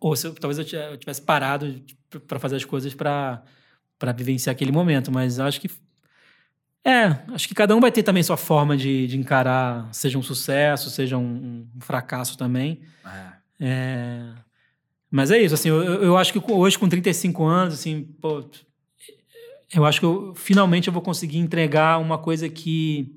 [0.00, 1.82] ou se eu- talvez eu ti- eu tivesse parado
[2.26, 3.42] para fazer as coisas para
[3.98, 5.68] para vivenciar aquele momento, mas eu acho que
[6.84, 10.22] é, acho que cada um vai ter também sua forma de, de encarar, seja um
[10.22, 12.80] sucesso, seja um, um fracasso também.
[13.04, 13.32] É.
[13.60, 14.22] É,
[15.10, 18.44] Mas é isso, assim, eu, eu acho que hoje com 35 anos, assim, pô,
[19.74, 23.14] eu acho que eu, finalmente eu vou conseguir entregar uma coisa que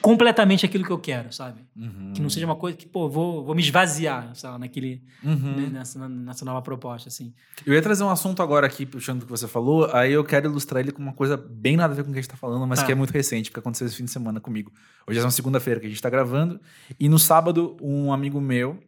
[0.00, 1.60] completamente aquilo que eu quero, sabe?
[1.76, 2.12] Uhum.
[2.14, 5.56] Que não seja uma coisa que, pô, vou, vou me esvaziar, sabe, naquele, Uhum.
[5.56, 7.34] né, nessa, nessa nova proposta, assim.
[7.66, 10.48] Eu ia trazer um assunto agora aqui, puxando o que você falou, aí eu quero
[10.48, 12.36] ilustrar ele com uma coisa bem nada a ver com o que a gente tá
[12.36, 12.86] falando, mas Tá.
[12.86, 14.72] que é muito recente, porque aconteceu esse fim de semana comigo.
[15.06, 16.58] Hoje é uma segunda-feira que a gente tá gravando,
[16.98, 18.78] e no sábado, um amigo meu,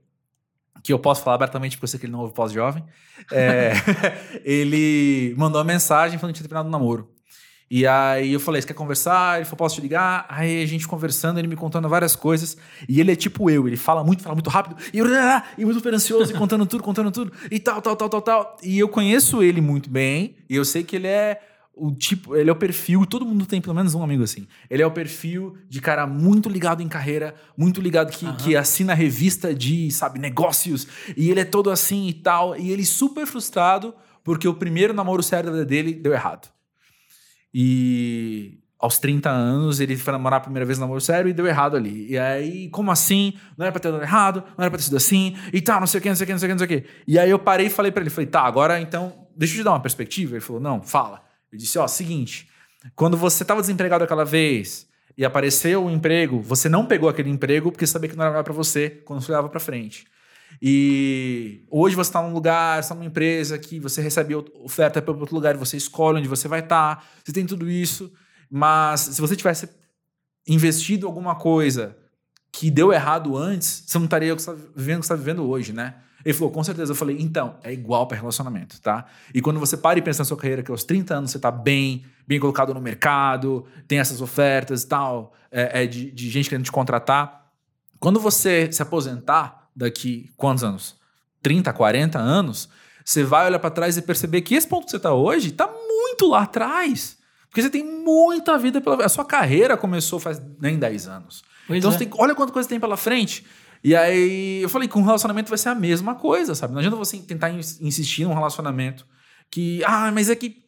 [0.82, 2.84] que eu posso falar abertamente porque eu sei que ele não ouve pós-jovem,
[3.30, 3.72] é,
[4.44, 7.08] ele mandou uma mensagem falando que tinha terminado o namoro.
[7.74, 9.36] E aí eu falei, você quer conversar?
[9.36, 10.26] Ele falou, posso te ligar?
[10.28, 12.54] Aí a gente conversando, ele me contando várias coisas.
[12.86, 14.98] E ele é tipo eu, ele fala muito, fala muito rápido, e,
[15.56, 18.56] e muito ansioso, e contando tudo, contando tudo, e tal, tal, tal, tal, tal.
[18.62, 21.40] E eu conheço ele muito bem, e eu sei que ele é
[21.74, 24.46] o tipo, ele é o perfil, todo mundo tem pelo menos um amigo assim.
[24.68, 28.36] Ele é o perfil de cara muito ligado em carreira, muito ligado que, Aham.
[28.36, 32.84] que assina revista de, sabe, negócios, e ele é todo assim e tal, e ele
[32.84, 36.48] super frustrado porque o primeiro namoro sério dele deu errado.
[37.54, 41.46] E aos 30 anos ele foi namorar a primeira vez no namoro sério e deu
[41.46, 42.10] errado ali.
[42.10, 43.34] E aí, como assim?
[43.56, 45.86] Não era pra ter dado errado, não era pra ter sido assim, e tal, não
[45.86, 46.88] sei o que, não sei o que, não sei o que, não sei o que.
[47.06, 49.64] E aí eu parei e falei pra ele, falei, tá, agora então, deixa eu te
[49.64, 50.34] dar uma perspectiva.
[50.34, 51.22] Ele falou, não, fala.
[51.52, 52.48] Eu disse, ó, seguinte,
[52.96, 57.70] quando você tava desempregado aquela vez e apareceu o emprego, você não pegou aquele emprego
[57.70, 60.06] porque sabia que não era pra você quando você olhava pra frente.
[60.60, 65.34] E hoje você está num lugar, está numa empresa que você recebe oferta para outro
[65.34, 68.12] lugar, você escolhe onde você vai estar, você tem tudo isso,
[68.50, 69.68] mas se você tivesse
[70.46, 71.96] investido alguma coisa
[72.50, 74.34] que deu errado antes, você não estaria
[74.76, 75.96] vivendo o que você está vivendo hoje, né?
[76.24, 76.92] Ele falou, com certeza.
[76.92, 79.06] Eu falei, então, é igual para relacionamento, tá?
[79.34, 81.50] E quando você para e pensa na sua carreira, que aos 30 anos você tá
[81.50, 86.48] bem, bem colocado no mercado, tem essas ofertas e tal, é, é de, de gente
[86.48, 87.50] querendo te contratar.
[87.98, 90.96] Quando você se aposentar daqui quantos anos?
[91.42, 92.68] 30, 40 anos,
[93.04, 95.66] você vai olhar para trás e perceber que esse ponto que você tá hoje tá
[95.66, 97.18] muito lá atrás.
[97.48, 101.42] Porque você tem muita vida pela A sua carreira começou faz nem 10 anos.
[101.66, 101.92] Pois então é.
[101.92, 103.44] você tem, olha quanta coisa tem pela frente.
[103.84, 106.72] E aí eu falei, com um relacionamento vai ser a mesma coisa, sabe?
[106.72, 109.06] Não adianta você tentar ins- insistir num relacionamento
[109.50, 110.62] que, ah, mas é que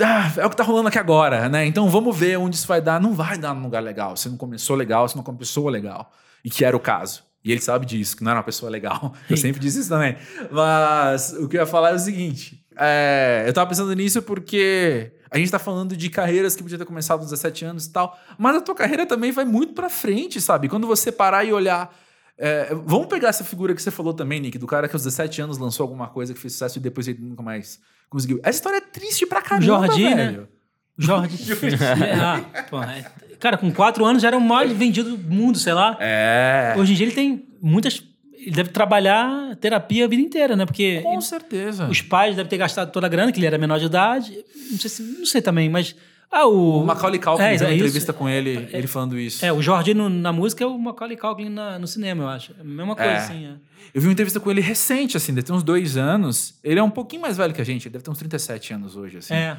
[0.00, 1.66] ah, é o que tá rolando aqui agora, né?
[1.66, 3.00] Então vamos ver onde isso vai dar.
[3.00, 4.16] Não vai dar num lugar legal.
[4.16, 6.12] Você não começou legal, você não começou legal.
[6.44, 7.24] E que era o caso.
[7.44, 9.12] E ele sabe disso, que não era uma pessoa legal.
[9.28, 10.16] Eu sempre disse isso também.
[10.50, 15.12] Mas o que eu ia falar é o seguinte: é, eu tava pensando nisso porque
[15.30, 18.18] a gente tá falando de carreiras que podia ter começado aos 17 anos e tal.
[18.38, 20.68] Mas a tua carreira também vai muito pra frente, sabe?
[20.68, 21.94] Quando você parar e olhar.
[22.36, 25.42] é, vamos pegar essa figura que você falou também, Nick, do cara que aos 17
[25.42, 28.40] anos lançou alguma coisa que fez sucesso e depois ele nunca mais conseguiu.
[28.42, 30.14] Essa história é triste pra caramba, Jordi, né?
[30.14, 30.48] velho.
[30.96, 31.36] Jorge.
[32.20, 33.04] ah, pô, é-
[33.38, 35.96] cara, com quatro anos já era o mais vendido do mundo, sei lá.
[36.00, 36.74] É.
[36.76, 38.02] Hoje em dia ele tem muitas.
[38.48, 40.64] Ele deve trabalhar terapia a vida inteira, né?
[40.64, 41.86] Porque Com certeza.
[41.88, 44.42] os pais devem ter gastado toda a grana, que ele era menor de idade.
[44.70, 45.94] Não sei, se, não sei também, mas.
[46.30, 46.80] Ah, o.
[46.82, 49.44] O Macaulay Culkin é, fez uma é entrevista com ele, ele falando isso.
[49.44, 52.52] É, o Jorge no- na música é o Macaulay Culkin na- no cinema, eu acho.
[52.58, 53.16] É a mesma coisa, É.
[53.16, 53.46] assim.
[53.46, 53.50] É.
[53.94, 56.54] Eu vi uma entrevista com ele recente, assim, deve ter uns dois anos.
[56.64, 58.96] Ele é um pouquinho mais velho que a gente, ele deve ter uns 37 anos
[58.96, 59.34] hoje, assim.
[59.34, 59.56] É.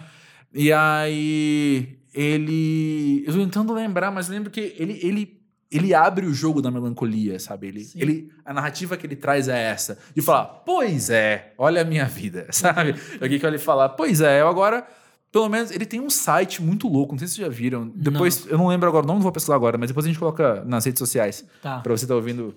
[0.54, 3.24] E aí, ele.
[3.28, 5.39] Eu tô tentando lembrar, mas lembro que ele, ele,
[5.72, 7.67] ele abre o jogo da melancolia, sabe?
[7.67, 7.99] Ele, Sim.
[8.01, 9.99] ele, a narrativa que ele traz é essa.
[10.15, 12.95] De falar, pois é, olha a minha vida, sabe?
[13.22, 14.86] Alguém que ele falar, pois é, eu agora.
[15.32, 17.88] Pelo menos ele tem um site muito louco, não sei se vocês já viram.
[17.95, 20.86] Depois, eu não lembro agora, não vou pesquisar agora, mas depois a gente coloca nas
[20.86, 21.45] redes sociais.
[21.61, 21.82] Tá.
[21.82, 22.55] Pra você estar ouvindo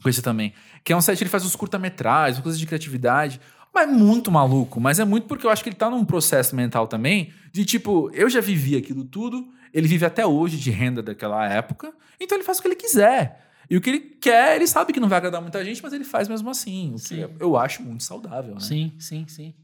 [0.00, 0.52] conhecer também.
[0.84, 3.40] Que é um site que ele faz uns curta-metragens, coisas de criatividade.
[3.74, 4.80] Mas é muito maluco.
[4.80, 8.10] Mas é muito porque eu acho que ele tá num processo mental também de tipo,
[8.12, 12.44] eu já vivi aquilo tudo, ele vive até hoje de renda daquela época, então ele
[12.44, 13.44] faz o que ele quiser.
[13.68, 16.04] E o que ele quer, ele sabe que não vai agradar muita gente, mas ele
[16.04, 16.90] faz mesmo assim.
[16.90, 17.28] O que Sim.
[17.40, 18.60] eu acho muito saudável, né?
[18.60, 19.54] Sim, sim, sim.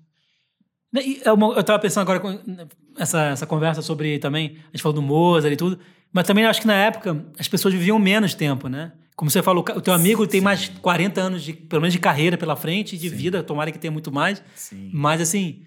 [0.94, 2.38] E é eu tava pensando agora com
[2.98, 5.78] essa, essa conversa sobre também, a gente falou do Mozart e tudo,
[6.12, 8.92] mas também acho que na época as pessoas viviam menos tempo, né?
[9.16, 12.36] Como você falou, o teu amigo tem mais 40 anos, de, pelo menos de carreira
[12.36, 13.16] pela frente, de Sim.
[13.16, 14.42] vida, tomara que tenha muito mais.
[14.54, 14.90] Sim.
[14.92, 15.62] Mas assim,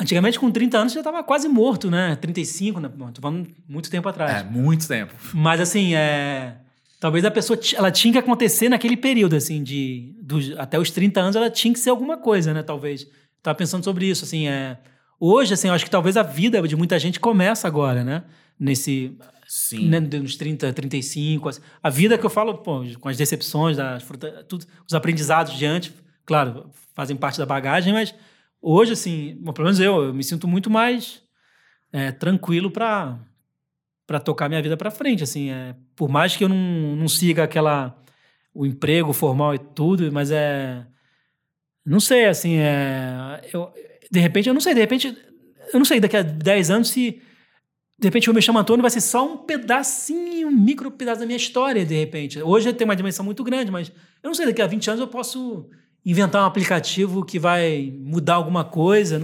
[0.00, 2.16] antigamente com 30 anos já tava quase morto, né?
[2.16, 2.88] 35, né?
[2.88, 4.40] Bom, tô falando muito tempo atrás.
[4.40, 5.12] É, muito tempo.
[5.34, 6.56] Mas assim, é.
[6.98, 10.14] Talvez a pessoa ela tinha que acontecer naquele período, assim, de.
[10.20, 12.62] dos- até os 30 anos, ela tinha que ser alguma coisa, né?
[12.62, 13.06] Talvez.
[13.42, 14.78] Tava pensando sobre isso, assim, é.
[15.20, 18.24] Hoje, assim, eu acho que talvez a vida de muita gente começa agora, né?
[18.58, 19.16] Nesse.
[19.48, 19.88] Sim.
[19.88, 21.48] Né, nos 30, 35.
[21.48, 21.60] assim.
[21.82, 25.94] A vida que eu falo, pô, com as decepções, das fruta- tudo, os aprendizados diante,
[26.24, 28.12] claro, fazem parte da bagagem, mas
[28.66, 31.22] hoje, assim, pelo menos eu, eu me sinto muito mais
[31.92, 33.18] é, tranquilo para
[34.06, 37.42] para tocar minha vida para frente, assim, é, por mais que eu não, não siga
[37.42, 38.00] aquela
[38.54, 40.86] o emprego formal e tudo, mas é
[41.84, 43.72] não sei, assim, é eu,
[44.10, 45.16] de repente eu não sei, de repente
[45.72, 47.20] eu não sei daqui a 10 anos se
[47.98, 51.26] de repente o Me Chama Antônio vai ser só um pedacinho, um micro pedaço da
[51.26, 52.40] minha história, de repente.
[52.42, 53.90] Hoje tem uma dimensão muito grande, mas
[54.22, 55.68] eu não sei, daqui a 20 anos eu posso
[56.06, 59.20] inventar um aplicativo que vai mudar alguma coisa,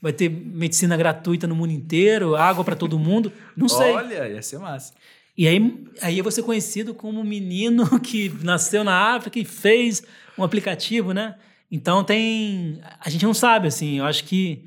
[0.00, 3.92] vai ter medicina gratuita no mundo inteiro, água para todo mundo, não sei.
[3.92, 4.92] Olha, ia ser massa.
[5.38, 9.44] E aí, aí eu vou ser conhecido como um menino que nasceu na África e
[9.44, 10.02] fez
[10.36, 11.36] um aplicativo, né?
[11.70, 12.82] Então tem.
[13.00, 13.98] A gente não sabe, assim.
[13.98, 14.64] Eu acho que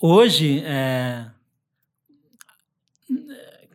[0.00, 0.62] hoje.
[0.64, 1.26] é,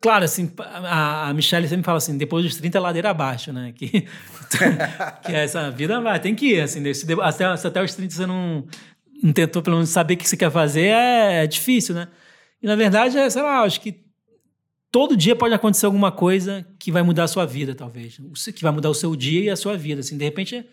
[0.02, 3.74] Claro, assim, a, a Michelle sempre fala assim, depois dos 30 é ladeira abaixo, né?
[3.76, 3.90] Que,
[5.26, 6.82] que essa vida vai, tem que ir, assim,
[7.22, 8.66] até, até os 30 você não,
[9.22, 12.08] não tentou pelo menos saber o que você quer fazer, é, é difícil, né?
[12.62, 14.04] E na verdade, é, sei lá, acho que
[14.92, 18.20] todo dia pode acontecer alguma coisa que vai mudar a sua vida, talvez.
[18.56, 20.02] Que vai mudar o seu dia e a sua vida.
[20.02, 20.66] Assim, de repente,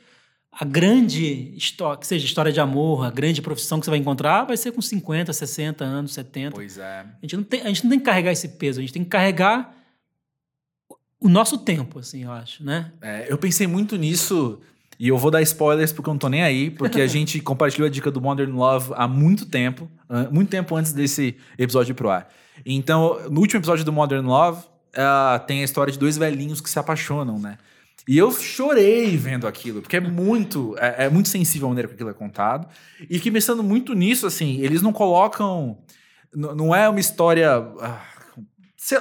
[0.59, 4.45] a grande história, que seja história de amor, a grande profissão que você vai encontrar,
[4.45, 6.55] vai ser com 50, 60 anos, 70.
[6.55, 7.01] Pois é.
[7.01, 9.05] A gente, não tem, a gente não tem que carregar esse peso, a gente tem
[9.05, 9.75] que carregar
[11.21, 12.91] o nosso tempo, assim, eu acho, né?
[13.03, 14.59] É, eu pensei muito nisso
[14.99, 17.87] e eu vou dar spoilers porque eu não tô nem aí, porque a gente compartilhou
[17.87, 19.91] a dica do Modern Love há muito tempo,
[20.31, 22.33] muito tempo antes desse episódio ir pro ar.
[22.65, 24.65] Então, no último episódio do Modern Love,
[24.97, 27.59] ah, tem a história de dois velhinhos que se apaixonam, né?
[28.09, 31.95] E eu chorei vendo aquilo, porque é muito, é, é muito sensível a maneira que
[31.95, 32.69] aquilo é contado.
[33.11, 35.79] E que pensando muito nisso, assim, eles não colocam.
[36.33, 37.51] Não é uma história.
[37.81, 38.01] ah,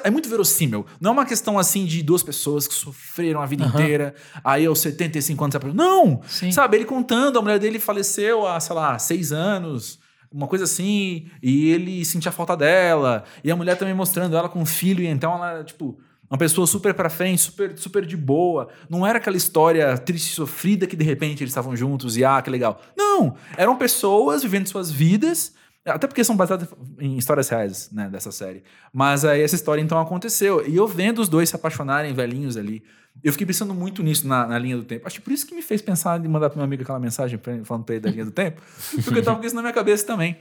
[0.03, 0.85] é muito verossímil.
[0.99, 3.79] Não é uma questão assim de duas pessoas que sofreram a vida Aham.
[3.79, 5.73] inteira, aí aos 75 anos.
[5.75, 6.21] Não!
[6.27, 6.51] Sim.
[6.51, 9.99] Sabe, ele contando, a mulher dele faleceu há, sei lá, seis anos,
[10.31, 14.59] uma coisa assim, e ele sentia falta dela, e a mulher também mostrando ela com
[14.59, 15.97] um filho, e então ela tipo,
[16.29, 18.69] uma pessoa super pra frente, super, super de boa.
[18.89, 22.41] Não era aquela história triste e sofrida que de repente eles estavam juntos e ah,
[22.41, 22.81] que legal.
[22.97, 23.35] Não!
[23.57, 25.53] Eram pessoas vivendo suas vidas
[25.85, 26.67] Até porque são baseadas
[26.99, 28.63] em histórias reais, né, dessa série.
[28.91, 30.67] Mas aí essa história então aconteceu.
[30.67, 32.83] E eu vendo os dois se apaixonarem, velhinhos ali,
[33.23, 35.05] eu fiquei pensando muito nisso na, na linha do tempo.
[35.05, 37.39] Acho que por isso que me fez pensar em mandar pro meu amigo aquela mensagem
[37.63, 38.61] falando pra ele da linha do tempo.
[39.03, 40.37] Porque eu tava com isso na minha cabeça também.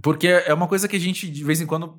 [0.00, 1.98] Porque é uma coisa que a gente, de vez em quando,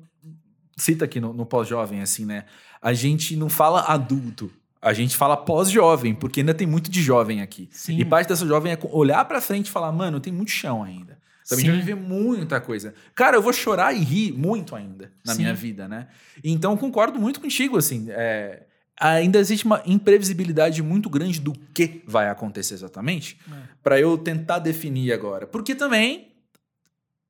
[0.76, 2.44] cita aqui no, no pós-jovem, assim, né?
[2.80, 4.50] A gente não fala adulto.
[4.80, 7.68] A gente fala pós-jovem, porque ainda tem muito de jovem aqui.
[7.72, 7.98] Sim.
[7.98, 11.18] E parte dessa jovem é olhar pra frente e falar, mano, tem muito chão ainda.
[11.42, 11.60] Sabe?
[11.60, 12.94] A gente vai viver muita coisa.
[13.14, 15.42] Cara, eu vou chorar e rir muito ainda na Sim.
[15.42, 16.08] minha vida, né?
[16.42, 18.06] Então, concordo muito contigo, assim.
[18.10, 18.62] é,
[19.00, 23.54] ainda existe uma imprevisibilidade muito grande do que vai acontecer exatamente É.
[23.82, 25.46] pra eu tentar definir agora.
[25.46, 26.28] Porque também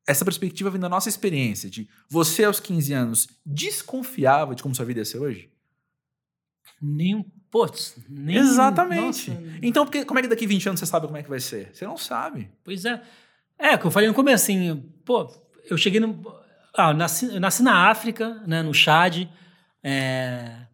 [0.06, 4.84] essa perspectiva vem da nossa experiência de você aos 15 anos desconfiava de como sua
[4.84, 5.50] vida ia ser hoje?
[6.80, 7.24] Nem um.
[7.50, 8.36] Putz, nem.
[8.36, 9.30] Exatamente.
[9.30, 11.38] Nossa, Então, porque, como é que daqui 20 anos você sabe como é que vai
[11.38, 11.70] ser?
[11.72, 12.50] Você não sabe.
[12.64, 13.00] Pois é.
[13.56, 15.30] É, que eu falei no começo, assim, pô,
[15.70, 16.20] eu cheguei no.
[16.76, 19.28] Ah, eu nasci, eu nasci na África, né, no Chad.
[19.84, 20.66] é,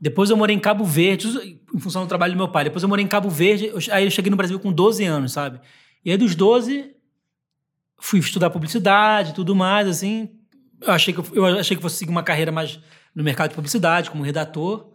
[0.00, 1.28] Depois eu morei em Cabo Verde,
[1.74, 2.64] em função do trabalho do meu pai.
[2.64, 5.32] Depois eu morei em Cabo Verde, eu- aí eu cheguei no Brasil com 12 anos,
[5.32, 5.60] sabe?
[6.02, 6.95] E aí dos 12,
[7.98, 10.28] fui estudar publicidade e tudo mais, assim.
[10.80, 12.78] Eu achei, que eu, eu achei que fosse seguir uma carreira mais
[13.14, 14.92] no mercado de publicidade, como redator.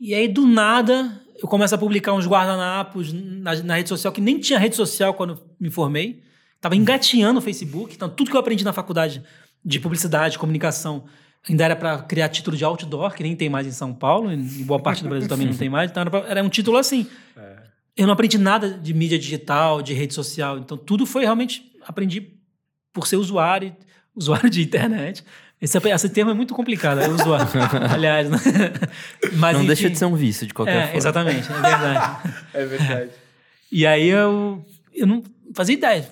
[0.00, 4.20] E aí, do nada, eu começo a publicar uns guardanapos na, na rede social, que
[4.20, 6.22] nem tinha rede social quando me formei.
[6.60, 7.94] Tava engateando o Facebook.
[7.94, 9.22] Então, tudo que eu aprendi na faculdade
[9.64, 11.04] de publicidade, comunicação,
[11.48, 14.34] ainda era para criar título de outdoor, que nem tem mais em São Paulo, e
[14.34, 15.90] em boa parte do Brasil também não tem mais.
[15.90, 17.06] Então, era, pra- era um título assim.
[17.96, 20.58] Eu não aprendi nada de mídia digital, de rede social.
[20.58, 21.67] Então, tudo foi realmente.
[21.88, 22.34] Aprendi
[22.92, 23.74] por ser usuário,
[24.14, 25.24] usuário de internet.
[25.60, 27.48] Esse, esse termo é muito complicado, é usuário.
[27.92, 28.38] Aliás, né?
[29.34, 29.92] Mas, não deixa enfim.
[29.92, 30.96] de ser um vício, de qualquer É, forma.
[30.98, 32.34] exatamente, é verdade.
[32.54, 33.10] É verdade.
[33.72, 34.64] E aí eu,
[34.94, 35.22] eu não
[35.54, 36.08] fazia ideia.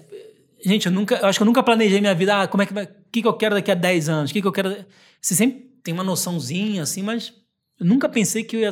[0.64, 2.43] Gente, eu nunca, eu acho que eu nunca planejei minha vida.
[2.43, 2.85] Ah, como é que vai.
[2.85, 4.31] O que, que eu quero daqui a 10 anos?
[4.31, 4.74] O que, que eu quero.
[5.20, 7.33] Você sempre tem uma noçãozinha, assim, mas
[7.79, 8.70] eu nunca pensei que eu ia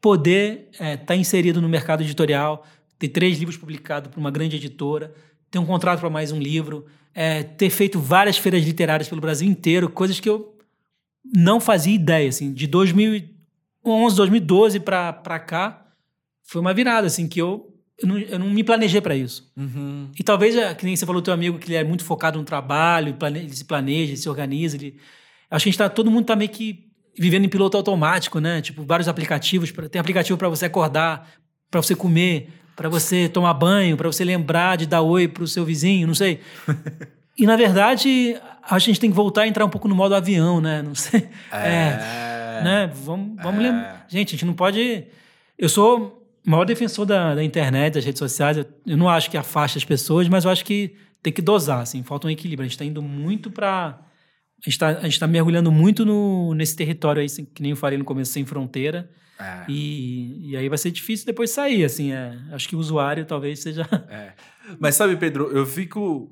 [0.00, 2.66] poder estar inserido no mercado editorial,
[2.98, 5.14] ter três livros publicados por uma grande editora,
[5.50, 9.48] ter um contrato para mais um livro, é, ter feito várias feiras literárias pelo Brasil
[9.48, 10.56] inteiro, coisas que eu
[11.34, 15.86] não fazia ideia, assim, de 2011, 2012 para cá,
[16.44, 19.50] foi uma virada, assim, que eu, eu, não, eu não me planejei para isso.
[19.56, 20.10] Uhum.
[20.18, 22.44] E talvez, é, que nem você falou, teu amigo, que ele é muito focado no
[22.44, 24.96] trabalho, ele se planeja, ele se organiza, ele...
[25.50, 26.88] Acho que a gente tá, todo mundo tá meio que
[27.18, 28.60] vivendo em piloto automático, né?
[28.62, 31.28] Tipo, vários aplicativos, pra- tem aplicativo para você acordar,
[31.70, 32.48] para você comer,
[32.80, 36.40] para você tomar banho, para você lembrar de dar oi pro seu vizinho, não sei.
[37.36, 40.62] E, na verdade, a gente tem que voltar a entrar um pouco no modo avião,
[40.62, 40.80] né?
[40.80, 41.28] Não sei.
[41.52, 42.90] É, né?
[43.04, 43.68] Vamos, vamos É.
[43.68, 44.06] lembrar.
[44.08, 45.04] Gente, a gente não pode.
[45.58, 48.56] Eu sou o maior defensor da, da internet, das redes sociais.
[48.56, 51.80] Eu, eu não acho que afasta as pessoas, mas eu acho que tem que dosar,
[51.80, 52.64] assim, falta um equilíbrio.
[52.64, 53.98] A gente está indo muito para.
[54.58, 58.06] A gente está tá mergulhando muito no, nesse território aí, que nem eu falei no
[58.06, 59.10] começo, sem fronteira.
[59.40, 59.64] É.
[59.68, 62.12] E, e aí vai ser difícil depois sair, assim.
[62.12, 63.86] É, acho que o usuário talvez seja.
[64.10, 64.32] É.
[64.78, 66.30] Mas sabe, Pedro, eu fico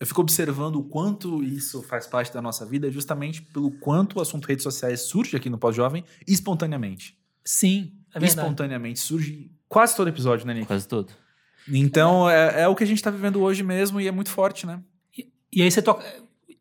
[0.00, 4.20] eu fico observando o quanto isso faz parte da nossa vida, justamente pelo quanto o
[4.22, 7.16] assunto redes sociais surge aqui no Pós-Jovem espontaneamente.
[7.44, 8.40] Sim, é verdade.
[8.40, 8.98] espontaneamente.
[8.98, 10.66] Surge quase todo episódio, né, Nick?
[10.66, 11.12] Quase todo.
[11.68, 14.66] Então é, é o que a gente tá vivendo hoje mesmo e é muito forte,
[14.66, 14.80] né?
[15.52, 16.04] E aí você toca.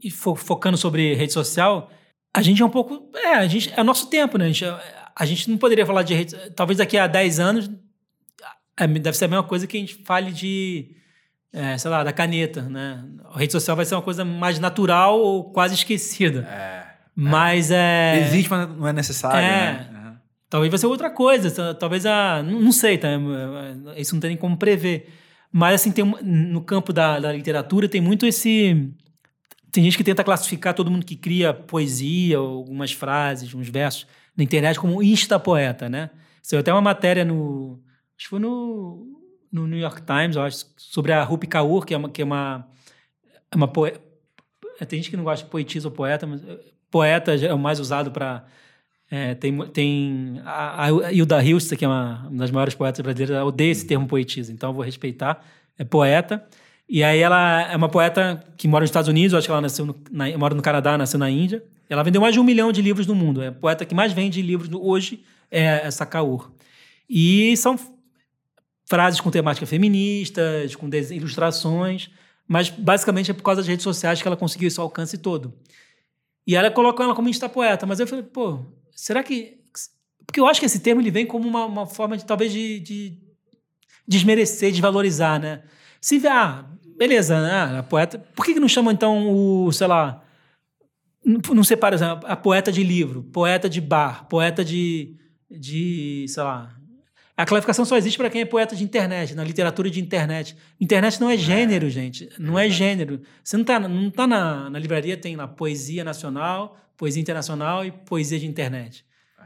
[0.03, 1.89] E fo- focando sobre rede social,
[2.33, 3.09] a gente é um pouco.
[3.15, 4.45] É, a gente, é o nosso tempo, né?
[4.45, 4.65] A gente,
[5.21, 6.35] a gente não poderia falar de rede.
[6.55, 7.69] Talvez daqui a 10 anos
[8.77, 10.95] é, deve ser a mesma coisa que a gente fale de.
[11.53, 13.03] é, sei lá, da caneta, né?
[13.31, 16.41] A rede social vai ser uma coisa mais natural ou quase esquecida.
[16.49, 16.91] É.
[17.15, 18.19] Mas é.
[18.27, 19.41] Existe, mas não é necessário, É.
[19.73, 19.89] né?
[19.91, 20.15] Uhum.
[20.49, 21.51] Talvez vai ser outra coisa.
[21.51, 22.41] ta- Talvez a.
[22.43, 23.09] Não sei, tá?
[23.97, 25.09] Isso não tem nem como prever.
[25.51, 28.89] Mas, assim, tem, no campo da, da literatura tem muito esse.
[29.71, 34.07] Tem gente que tenta classificar todo mundo que cria poesia, ou algumas frases, uns versos
[34.35, 36.09] na internet como insta-poeta, né?
[36.41, 37.79] Saiu até uma matéria no.
[38.17, 39.05] Acho que foi no,
[39.51, 42.09] no New York Times, eu acho, sobre a Rupi Kaur, que é uma.
[42.09, 42.67] Que é uma,
[43.51, 43.93] é uma poe...
[44.87, 46.41] Tem gente que não gosta de poetisa ou poeta, mas
[46.89, 48.43] poeta é o mais usado para.
[49.39, 53.45] tem tem a, a Hilda Hilst, que é uma, uma das maiores poetas brasileiras, ela
[53.45, 55.43] odeia esse termo poetisa, então eu vou respeitar.
[55.77, 56.43] É poeta.
[56.89, 59.85] E aí ela é uma poeta que mora nos Estados Unidos, acho que ela nasceu
[59.85, 61.63] no, na, mora no Canadá, nasceu na Índia.
[61.91, 63.41] Ela vendeu mais de um milhão de livros no mundo.
[63.41, 66.49] É a poeta que mais vende livros hoje é essa Kaur.
[67.09, 67.77] E são
[68.85, 72.09] frases com temática feministas, com ilustrações,
[72.47, 75.53] mas basicamente é por causa das redes sociais que ela conseguiu esse alcance todo.
[76.47, 79.59] E ela colocou ela como insta-poeta, mas eu falei, pô, será que...
[80.25, 82.79] Porque eu acho que esse termo ele vem como uma, uma forma de, talvez, de,
[82.79, 83.17] de
[84.07, 85.63] desmerecer, desvalorizar, né?
[85.99, 86.65] Se ah,
[86.97, 87.79] beleza, né?
[87.79, 88.17] A poeta.
[88.33, 90.23] Por que, que não chamam então o, sei lá.
[91.23, 95.15] Não, separa exemplo, a poeta de livro, poeta de bar, poeta de.
[95.49, 96.75] de sei lá.
[97.37, 100.55] A classificação só existe para quem é poeta de internet, na literatura de internet.
[100.79, 102.29] Internet não é gênero, gente.
[102.37, 103.21] Não é gênero.
[103.43, 107.91] Você não está não tá na, na livraria, tem lá poesia nacional, poesia internacional e
[107.91, 109.05] poesia de internet.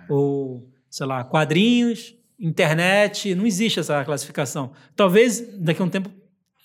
[0.10, 3.34] Ou, sei lá, quadrinhos, internet.
[3.36, 4.72] Não existe essa classificação.
[4.96, 6.10] Talvez daqui a um tempo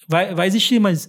[0.09, 1.09] vai, vai existir, mas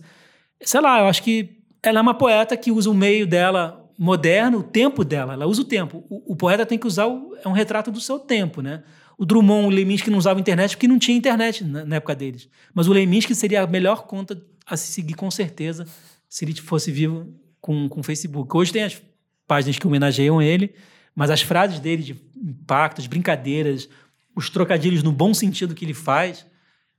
[0.62, 4.58] sei lá, eu acho que ela é uma poeta que usa o meio dela moderno,
[4.58, 6.04] o tempo dela, ela usa o tempo.
[6.10, 8.82] O, o poeta tem que usar, o, é um retrato do seu tempo, né?
[9.16, 12.49] O Drummond, o Leminski não usava internet porque não tinha internet na, na época deles.
[12.74, 15.86] Mas o Leminski seria a melhor conta a se seguir com certeza
[16.28, 18.58] se ele fosse vivo com o Facebook.
[18.58, 18.99] Hoje tem as
[19.45, 20.74] páginas que homenageiam ele,
[21.14, 23.88] mas as frases dele de impacto, as brincadeiras,
[24.36, 26.43] os trocadilhos no bom sentido que ele faz,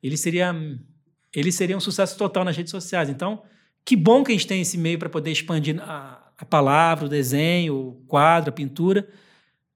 [0.00, 0.54] ele seria
[1.34, 3.08] ele seria um sucesso total nas redes sociais.
[3.08, 3.42] Então,
[3.84, 7.08] que bom que a gente tem esse meio para poder expandir a, a, palavra, o
[7.08, 9.08] desenho, o quadro, a pintura.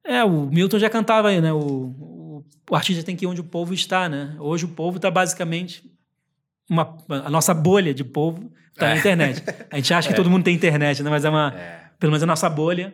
[0.05, 1.53] É, o Milton já cantava aí, né?
[1.53, 4.37] O, o, o artista tem que ir onde o povo está, né?
[4.39, 5.89] Hoje o povo está basicamente
[6.69, 8.91] uma, a nossa bolha de povo está é.
[8.91, 9.45] na internet.
[9.71, 10.17] A gente acha que é.
[10.17, 11.11] todo mundo tem internet, né?
[11.11, 11.91] Mas é uma, é.
[11.99, 12.93] pelo menos a nossa bolha.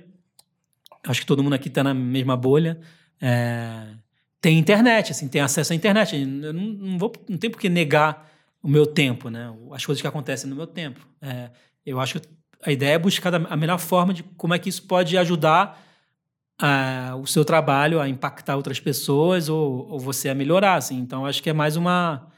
[1.04, 2.78] Acho que todo mundo aqui está na mesma bolha.
[3.20, 3.86] É,
[4.40, 6.16] tem internet, assim, tem acesso à internet.
[6.16, 8.30] Eu não, não, vou, não tem por que negar
[8.62, 9.52] o meu tempo, né?
[9.72, 11.06] As coisas que acontecem no meu tempo.
[11.20, 11.50] É,
[11.84, 12.28] eu acho que
[12.62, 15.82] a ideia é buscar a melhor forma de como é que isso pode ajudar
[16.62, 20.98] uh, o seu trabalho a impactar outras pessoas ou, ou você a melhorar, assim.
[20.98, 22.28] Então, acho que é mais uma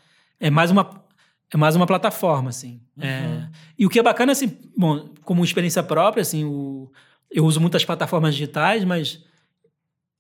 [0.41, 1.05] é mais uma
[1.53, 2.81] é mais uma plataforma, assim.
[2.99, 3.35] É, uhum.
[3.37, 6.91] É, e o que é bacana, assim, bom, como experiência própria, assim, o,
[7.31, 9.23] eu uso muitas plataformas digitais, mas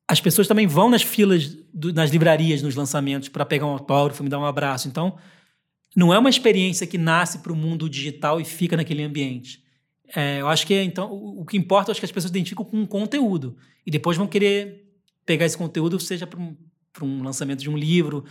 [0.06, 4.22] as pessoas também vão nas filas, do, nas livrarias, nos lançamentos, para pegar um autógrafo,
[4.22, 4.86] me dar um abraço.
[4.86, 5.16] Então,
[5.96, 9.63] não é uma experiência que nasce para o mundo digital e fica naquele ambiente.
[10.14, 12.86] É, eu acho que então o, que importa é que as pessoas identificam com um
[12.86, 14.84] conteúdo e depois vão querer
[15.24, 16.56] pegar esse conteúdo, seja para um,
[17.02, 18.24] um lançamento de um livro,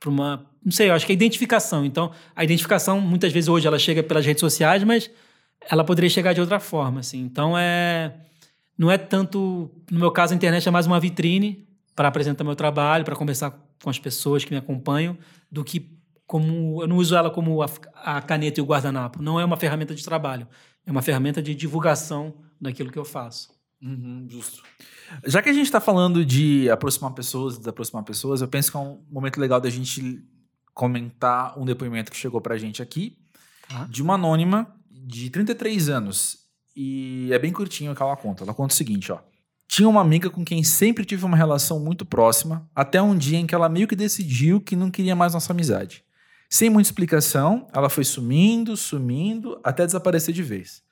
[0.00, 0.46] para uma.
[0.64, 1.84] Não sei, eu acho que é identificação.
[1.84, 5.10] Então, a identificação, muitas vezes hoje, ela chega pelas redes sociais, mas
[5.68, 7.00] ela poderia chegar de outra forma.
[7.00, 7.20] Assim.
[7.20, 8.14] Então, é.
[8.76, 9.70] Não é tanto.
[9.90, 11.66] No meu caso, a internet é mais uma vitrine
[11.96, 13.50] para apresentar meu trabalho, para conversar
[13.82, 15.18] com as pessoas que me acompanham,
[15.50, 15.97] do que
[16.28, 19.22] como eu não uso ela como a, a caneta e o guardanapo.
[19.22, 20.46] Não é uma ferramenta de trabalho,
[20.86, 23.48] é uma ferramenta de divulgação daquilo que eu faço.
[23.82, 24.62] Uhum, justo.
[25.24, 28.80] Já que a gente está falando de aproximar pessoas, desaproximar pessoas, eu penso que é
[28.80, 30.22] um momento legal da gente
[30.74, 33.16] comentar um depoimento que chegou para a gente aqui,
[33.66, 33.84] tá.
[33.84, 36.40] de uma anônima de 33 anos.
[36.76, 38.44] E é bem curtinho o que ela conta.
[38.44, 39.18] Ela conta o seguinte, ó.
[39.66, 43.46] Tinha uma amiga com quem sempre tive uma relação muito próxima, até um dia em
[43.46, 46.04] que ela meio que decidiu que não queria mais nossa amizade.
[46.48, 50.82] Sem muita explicação, ela foi sumindo, sumindo, até desaparecer de vez.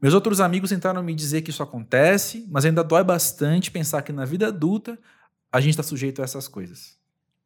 [0.00, 4.12] Meus outros amigos tentaram me dizer que isso acontece, mas ainda dói bastante pensar que
[4.12, 4.98] na vida adulta
[5.52, 6.98] a gente está sujeito a essas coisas.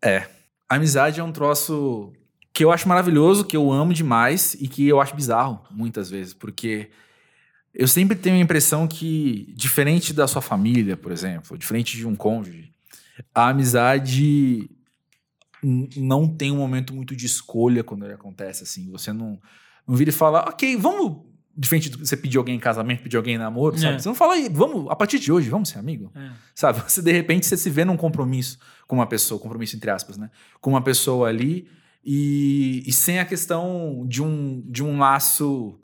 [0.02, 0.26] É,
[0.68, 2.12] a amizade é um troço
[2.52, 6.34] que eu acho maravilhoso, que eu amo demais e que eu acho bizarro muitas vezes,
[6.34, 6.90] porque
[7.74, 12.16] eu sempre tenho a impressão que, diferente da sua família, por exemplo, diferente de um
[12.16, 12.72] cônjuge,
[13.34, 14.70] a amizade
[15.62, 18.90] não tem um momento muito de escolha quando ele acontece assim.
[18.90, 19.40] Você não,
[19.86, 21.26] não vira e fala, ok, vamos.
[21.56, 23.96] Diferente de você pedir alguém em casamento, pedir alguém em namoro, sabe?
[23.96, 23.98] É.
[23.98, 26.12] Você não fala, vamos, a partir de hoje, vamos ser amigo?
[26.14, 26.30] É.
[26.54, 26.80] Sabe?
[26.88, 30.30] Você, de repente, você se vê num compromisso com uma pessoa, compromisso entre aspas, né?
[30.60, 31.68] Com uma pessoa ali
[32.04, 35.80] e, e sem a questão de um, de um laço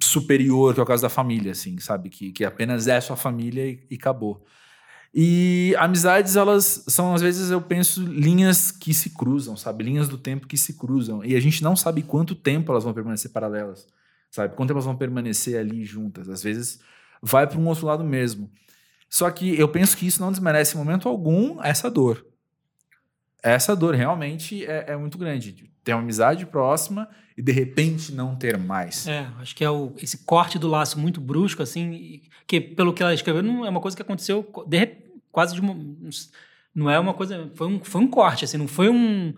[0.00, 2.08] superior, que é o caso da família, assim, sabe?
[2.08, 4.44] Que, que apenas é sua família e, e acabou.
[5.16, 9.84] E amizades, elas são, às vezes, eu penso, linhas que se cruzam, sabe?
[9.84, 11.24] Linhas do tempo que se cruzam.
[11.24, 13.86] E a gente não sabe quanto tempo elas vão permanecer paralelas,
[14.28, 14.56] sabe?
[14.56, 16.28] Quanto tempo elas vão permanecer ali juntas.
[16.28, 16.80] Às vezes,
[17.22, 18.50] vai para um outro lado mesmo.
[19.08, 22.26] Só que eu penso que isso não desmerece em momento algum essa dor.
[23.40, 25.70] Essa dor realmente é, é muito grande.
[25.84, 29.06] Ter uma amizade próxima e de repente não ter mais.
[29.06, 33.02] É, acho que é o, esse corte do laço muito brusco, assim, que pelo que
[33.02, 35.03] ela escreveu, não é uma coisa que aconteceu de,
[35.34, 35.76] quase de uma.
[36.72, 37.50] Não é uma coisa.
[37.54, 39.34] Foi um, foi um corte, assim, não foi um.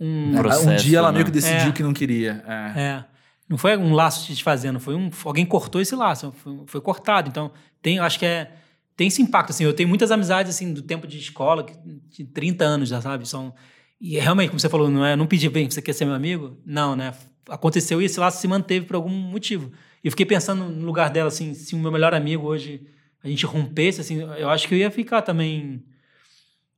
[0.00, 1.40] Um, Processo, um dia ela meio que né?
[1.40, 2.44] decidiu é, que não queria.
[2.46, 2.80] É.
[2.80, 3.04] é.
[3.48, 5.10] Não foi um laço se desfazendo, foi um.
[5.24, 7.28] Alguém cortou esse laço, foi, foi cortado.
[7.28, 8.52] Então, tem, acho que é.
[8.94, 9.64] Tem esse impacto, assim.
[9.64, 11.64] Eu tenho muitas amizades, assim, do tempo de escola,
[12.10, 13.26] de 30 anos já, sabe?
[13.26, 13.54] São.
[14.00, 15.16] E realmente, como você falou, não é.
[15.16, 16.58] Não pedi bem, você quer ser meu amigo?
[16.64, 17.14] Não, né?
[17.48, 19.72] Aconteceu e esse laço se manteve por algum motivo.
[20.04, 22.86] E eu fiquei pensando no lugar dela, assim, se o meu melhor amigo hoje
[23.22, 25.82] a gente rompesse, assim, eu acho que eu ia ficar também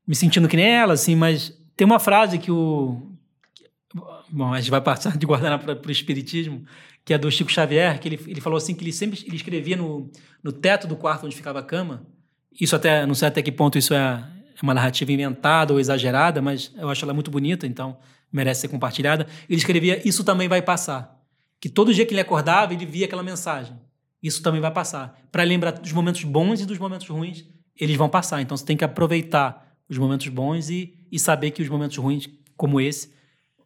[0.06, 3.10] me sentindo que nem ela, assim, mas tem uma frase que o,
[4.30, 6.64] Bom, a gente vai passar de Guaraná para o Espiritismo,
[7.04, 9.76] que é do Chico Xavier, que ele, ele falou assim que ele sempre ele escrevia
[9.76, 10.10] no,
[10.42, 12.06] no teto do quarto onde ficava a cama.
[12.60, 16.40] Isso até, não sei até que ponto isso é, é uma narrativa inventada ou exagerada,
[16.40, 17.98] mas eu acho ela muito bonita, então
[18.32, 19.26] merece ser compartilhada.
[19.48, 21.18] Ele escrevia: Isso também vai passar.
[21.60, 23.76] Que todo dia que ele acordava, ele via aquela mensagem.
[24.22, 25.18] Isso também vai passar.
[25.32, 27.44] Para lembrar dos momentos bons e dos momentos ruins,
[27.78, 28.40] eles vão passar.
[28.42, 32.28] Então você tem que aproveitar os momentos bons e, e saber que os momentos ruins,
[32.56, 33.12] como esse,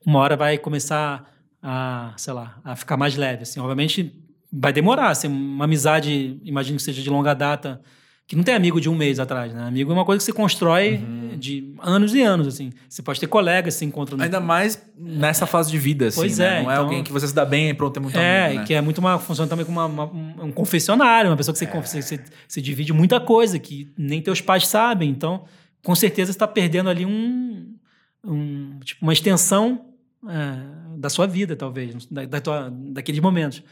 [0.06, 1.30] uma hora vai começar
[1.62, 3.42] a, sei lá, a ficar mais leve.
[3.42, 5.10] Assim, obviamente vai demorar.
[5.10, 7.80] Assim, uma amizade, imagino que seja de longa data,
[8.26, 9.66] que não tem amigo de um mês atrás, né?
[9.66, 11.36] Amigo é uma coisa que você constrói uhum.
[11.36, 12.72] de anos e anos, assim.
[12.88, 14.16] Você pode ter colegas, se encontra...
[14.16, 14.22] No...
[14.22, 16.60] Ainda mais nessa fase de vida, assim, Pois né?
[16.60, 16.62] é.
[16.62, 16.84] Não é então...
[16.84, 18.66] alguém que você se dá bem e pronto, é muito é, amigo, né?
[18.66, 19.18] que é muito uma...
[19.18, 21.82] Funciona também como uma, uma, um confessionário, uma pessoa que você, é.
[21.82, 25.10] você, você, você, divide muita coisa, que nem teus pais sabem.
[25.10, 25.44] Então,
[25.82, 27.76] com certeza, você está perdendo ali um...
[28.24, 29.84] um tipo, uma extensão
[30.26, 33.62] é, da sua vida, talvez, da, da tua, daqueles momentos.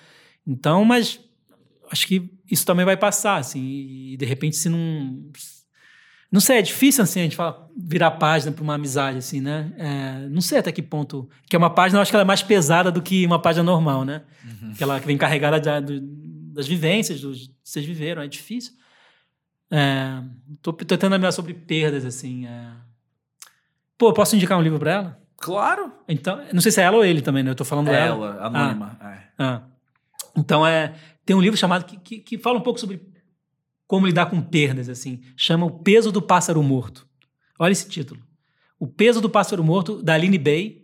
[0.46, 1.18] Então, mas
[1.90, 5.24] acho que isso também vai passar, assim, e de repente se não...
[6.30, 9.72] Não sei, é difícil assim a gente fala, virar página para uma amizade, assim, né?
[9.76, 11.28] É, não sei até que ponto.
[11.46, 13.62] Que é uma página, eu acho que ela é mais pesada do que uma página
[13.62, 14.22] normal, né?
[14.44, 14.72] Uhum.
[14.72, 16.00] Que ela vem carregada de,
[16.52, 18.72] das vivências, dos que vocês viveram, é difícil.
[19.70, 20.22] É,
[20.60, 22.46] tô, tô tentando lembrar sobre perdas, assim.
[22.46, 22.70] É...
[23.96, 25.22] Pô, posso indicar um livro para ela?
[25.38, 25.92] Claro!
[26.08, 27.50] Então, não sei se é ela ou ele também, né?
[27.50, 28.26] Eu tô falando é ela.
[28.26, 28.98] Ela, anônima.
[29.00, 29.12] Ah.
[29.12, 29.22] É.
[29.38, 29.62] Ah.
[30.36, 30.94] Então, é,
[31.24, 33.00] tem um livro chamado que, que, que, fala um pouco sobre
[33.86, 35.20] como lidar com perdas, assim.
[35.36, 37.06] Chama O Peso do Pássaro Morto.
[37.58, 38.20] Olha esse título.
[38.78, 40.82] O Peso do Pássaro Morto, da Aline Bay.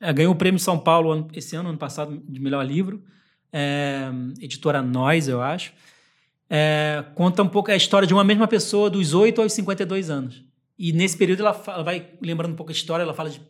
[0.00, 3.02] É, ganhou o prêmio de São Paulo esse ano, ano passado, de melhor livro.
[3.52, 4.10] É,
[4.40, 5.72] editora Nós, eu acho.
[6.48, 10.44] É, conta um pouco a história de uma mesma pessoa dos 8 aos 52 anos.
[10.78, 13.40] E nesse período ela, fala, ela vai lembrando um pouco a história, ela fala de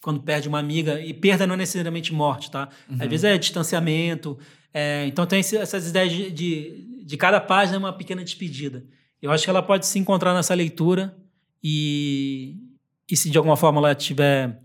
[0.00, 2.68] quando perde uma amiga, e perda não é necessariamente morte, tá?
[2.88, 2.96] Uhum.
[3.00, 4.38] Às vezes é distanciamento,
[4.78, 8.84] é, então tem essas ideias de, de, de, cada página uma pequena despedida.
[9.22, 11.16] Eu acho que ela pode se encontrar nessa leitura
[11.64, 12.58] e,
[13.10, 14.60] e se de alguma forma ela tiver...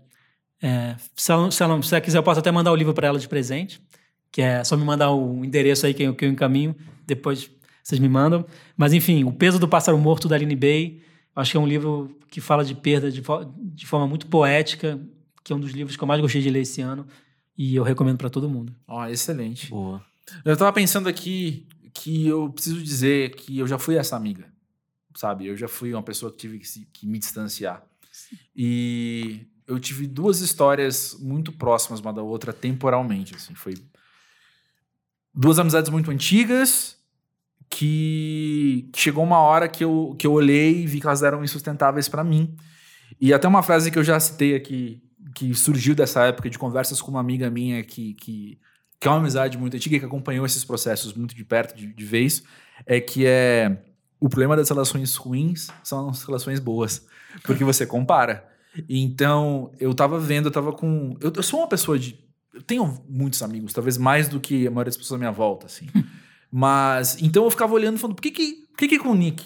[0.60, 3.06] É, se, ela, se, ela, se ela quiser, eu posso até mandar o livro para
[3.06, 3.80] ela de presente,
[4.30, 7.50] que é só me mandar o endereço aí que eu, que eu encaminho, depois
[7.82, 8.44] vocês me mandam.
[8.76, 11.00] Mas enfim, O Peso do Pássaro Morto, da Aline Bay,
[11.34, 13.22] acho que é um livro que fala de perda de,
[13.56, 15.00] de forma muito poética,
[15.42, 17.06] que é um dos livros que eu mais gostei de ler esse ano.
[17.56, 18.74] E eu recomendo para todo mundo.
[18.86, 19.70] Ó, oh, excelente.
[19.70, 20.04] Boa.
[20.44, 24.50] Eu tava pensando aqui que eu preciso dizer que eu já fui essa amiga,
[25.14, 25.46] sabe?
[25.46, 27.84] Eu já fui uma pessoa que tive que, se, que me distanciar.
[28.10, 28.38] Sim.
[28.56, 33.54] E eu tive duas histórias muito próximas uma da outra temporalmente, assim.
[33.54, 33.74] Foi
[35.34, 36.96] duas amizades muito antigas
[37.68, 42.08] que chegou uma hora que eu, que eu olhei e vi que elas eram insustentáveis
[42.08, 42.54] para mim.
[43.20, 45.02] E até uma frase que eu já citei aqui
[45.34, 48.58] que surgiu dessa época de conversas com uma amiga minha que, que,
[49.00, 51.86] que é uma amizade muito antiga e que acompanhou esses processos muito de perto, de,
[51.92, 52.42] de vez,
[52.86, 53.78] é que é
[54.20, 57.04] o problema das relações ruins são as relações boas,
[57.42, 58.48] porque você compara.
[58.88, 61.16] Então, eu tava vendo, eu tava com.
[61.20, 62.16] Eu, eu sou uma pessoa de.
[62.54, 65.66] Eu tenho muitos amigos, talvez mais do que a maioria das pessoas à minha volta,
[65.66, 65.88] assim.
[66.50, 69.14] Mas, então eu ficava olhando e falando, por que que, por que que com o
[69.14, 69.42] Nick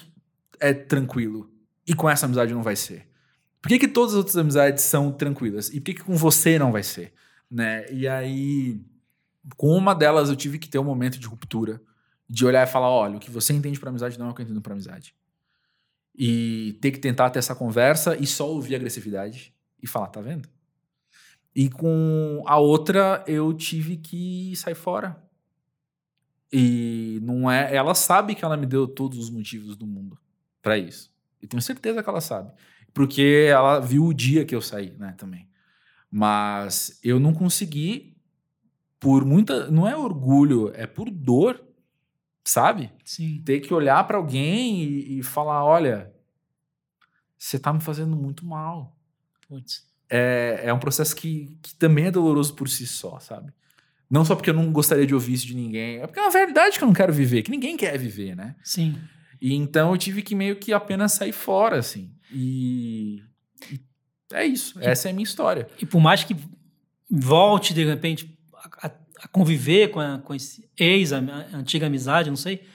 [0.59, 1.49] é tranquilo
[1.87, 3.06] e com essa amizade não vai ser?
[3.67, 5.71] Por que, que todas as outras amizades são tranquilas?
[5.71, 7.13] E por que, que com você não vai ser?
[7.51, 7.85] Né?
[7.91, 8.81] E aí,
[9.57, 11.83] com uma delas, eu tive que ter um momento de ruptura.
[12.29, 14.41] De olhar e falar: olha, o que você entende para amizade não é o que
[14.41, 15.17] eu entendo para amizade.
[16.17, 19.53] E ter que tentar ter essa conversa e só ouvir agressividade
[19.83, 20.49] e falar: tá vendo?
[21.53, 25.21] E com a outra, eu tive que sair fora.
[26.53, 27.75] E não é.
[27.75, 30.17] Ela sabe que ela me deu todos os motivos do mundo
[30.63, 31.13] para isso.
[31.43, 32.53] Eu tenho certeza que ela sabe
[32.97, 35.47] porque ela viu o dia que eu saí, né, também.
[36.11, 38.17] Mas eu não consegui
[38.99, 41.63] por muita, não é orgulho, é por dor,
[42.43, 42.91] sabe?
[43.05, 43.43] Sim.
[43.45, 46.11] Ter que olhar para alguém e, e, falar, olha,
[47.37, 48.97] você tá me fazendo muito mal.
[49.47, 49.87] Putz.
[50.09, 53.53] É, é um processo que, que também é doloroso por si só, sabe?
[54.09, 56.31] Não só porque eu não gostaria de ouvir isso de ninguém, é porque é uma
[56.31, 58.57] verdade que eu não quero viver, que ninguém quer viver, né?
[58.65, 58.99] Sim.
[59.39, 62.16] E então eu tive que meio que apenas sair fora, assim.
[62.33, 63.23] E,
[63.71, 63.81] e
[64.33, 64.79] é isso.
[64.81, 65.69] Essa é a minha história.
[65.81, 66.37] E por mais que
[67.11, 68.39] volte, de repente,
[68.83, 72.67] a, a conviver com, a, com esse ex, a, a, antiga amizade, não sei,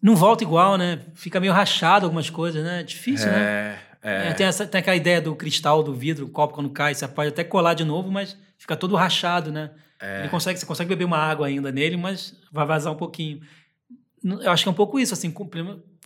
[0.00, 1.00] não volta igual, né?
[1.14, 2.80] Fica meio rachado algumas coisas, né?
[2.80, 3.36] É difícil, né?
[3.36, 3.78] é, né?
[4.02, 4.28] É.
[4.28, 7.08] É, tem, essa, tem aquela ideia do cristal, do vidro, o copo quando cai, você
[7.08, 9.70] pode até colar de novo, mas fica todo rachado, né?
[9.98, 10.20] É.
[10.20, 13.40] Ele consegue, você consegue beber uma água ainda nele, mas vai vazar um pouquinho.
[14.22, 15.48] Eu acho que é um pouco isso, assim, com,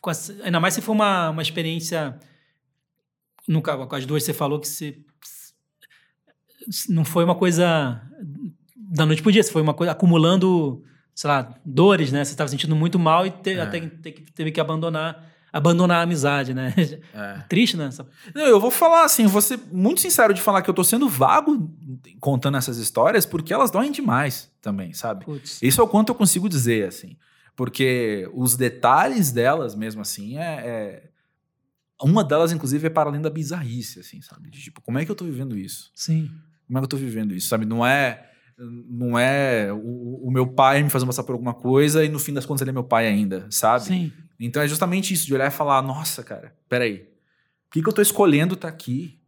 [0.00, 2.16] com essa, ainda mais se for uma, uma experiência
[3.48, 4.98] no, com as duas você falou que você
[6.88, 8.00] não foi uma coisa
[8.76, 10.82] da noite pro dia, foi uma coisa acumulando,
[11.14, 12.24] sei lá, dores, né?
[12.24, 13.60] Você estava sentindo muito mal e te, É.
[13.60, 13.88] até que
[14.32, 16.74] teve, que- abandonar, abandonar a amizade, né?
[17.14, 17.38] É.
[17.48, 17.86] Triste, né?
[17.86, 20.84] Essa- Não, eu vou falar assim, vou ser muito sincero de falar que eu tô
[20.84, 21.70] sendo vago
[22.20, 25.24] contando essas histórias porque elas doem demais também, sabe?
[25.24, 25.62] Putz.
[25.62, 27.16] Isso é o quanto eu consigo dizer, assim.
[27.56, 31.10] Porque os detalhes delas, mesmo assim, é, é-
[32.00, 34.50] Uma delas, inclusive, é para além da bizarrice, assim, sabe?
[34.50, 35.90] De, tipo, como é que eu tô vivendo isso?
[35.94, 36.30] Sim.
[36.66, 37.64] Como é que eu tô vivendo isso, sabe?
[37.64, 38.24] Não é...
[38.58, 42.32] Não é o, o meu pai me fazendo passar por alguma coisa e no fim
[42.32, 43.84] das contas ele é meu pai ainda, sabe?
[43.84, 44.12] Sim.
[44.40, 46.98] Então é justamente isso, de olhar e falar, nossa, cara, peraí,
[47.68, 49.20] por que, que eu tô escolhendo estar aqui?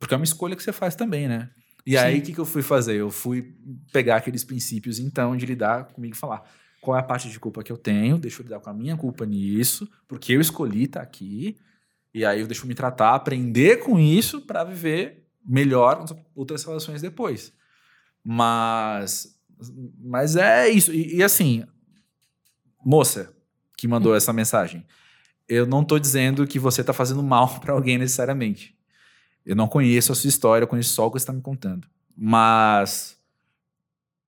[0.00, 1.50] Porque é uma escolha que você faz também, né?
[1.86, 2.20] E aí, Sim.
[2.20, 2.96] o que, que eu fui fazer?
[2.96, 3.54] Eu fui
[3.92, 6.42] pegar aqueles princípios, então, de lidar comigo e falar
[6.80, 8.96] qual é a parte de culpa que eu tenho, deixa eu lidar com a minha
[8.96, 11.56] culpa nisso, porque eu escolhi estar aqui,
[12.14, 16.04] e aí eu deixo me tratar, aprender com isso para viver melhor
[16.34, 17.52] outras relações depois.
[18.22, 19.38] Mas,
[19.98, 20.92] mas é isso.
[20.92, 21.64] E, e assim,
[22.84, 23.34] moça
[23.76, 24.86] que mandou essa mensagem,
[25.48, 28.76] eu não tô dizendo que você tá fazendo mal para alguém necessariamente.
[29.44, 31.88] Eu não conheço a sua história, eu conheço só o que você está me contando.
[32.16, 33.18] Mas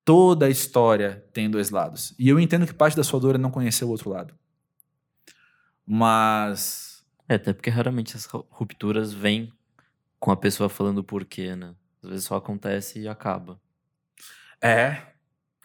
[0.05, 2.15] toda história tem dois lados.
[2.19, 4.35] E eu entendo que parte da sua dor é não conhecer o outro lado.
[5.87, 6.94] Mas
[7.29, 9.53] É, até porque raramente as ru- rupturas vêm
[10.19, 11.75] com a pessoa falando o porquê, né?
[12.03, 13.61] Às vezes só acontece e acaba.
[14.61, 15.03] é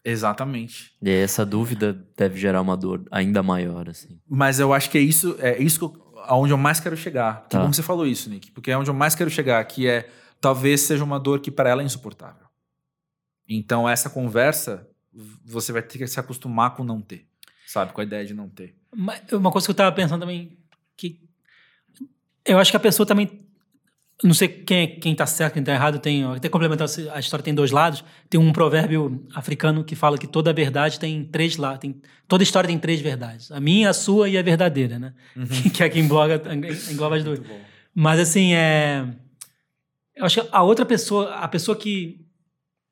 [0.03, 0.93] exatamente.
[1.01, 4.19] E aí essa dúvida deve gerar uma dor ainda maior, assim.
[4.27, 7.43] Mas eu acho que é isso, é isso que eu, aonde eu mais quero chegar.
[7.43, 7.63] Que Tá.
[7.63, 10.09] bom que você falou isso, Nick, porque é onde eu mais quero chegar, que é
[10.41, 12.47] talvez seja uma dor que para ela é insuportável.
[13.47, 14.87] Então essa conversa
[15.43, 17.27] você vai ter que se acostumar com não ter,
[17.67, 18.75] sabe, com a ideia de não ter.
[18.95, 20.57] Mas Uma coisa que eu tava pensando também,
[20.95, 21.28] que
[22.45, 23.29] eu acho que a pessoa também,
[24.23, 27.43] não sei quem, é- quem tá certo, quem tá errado, tem, até complementando, a história
[27.43, 31.79] tem dois lados, tem um provérbio africano que fala que toda verdade tem três lados,
[31.79, 35.13] tem, toda história tem três verdades, a minha, a sua e a verdadeira, né?
[35.73, 36.41] que é que engloba,
[36.91, 37.39] engloba as duas.
[37.93, 39.05] Mas assim, é.
[40.15, 42.25] Eu acho que a outra pessoa, a pessoa que.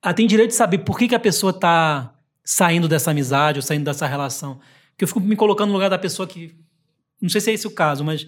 [0.04, 3.62] Ela tem direito de saber por que, que a pessoa tá saindo dessa amizade ou
[3.62, 4.60] saindo dessa relação.
[4.98, 6.56] Que eu fico me colocando no lugar da pessoa que.
[7.22, 8.28] Não sei se é esse o caso, mas,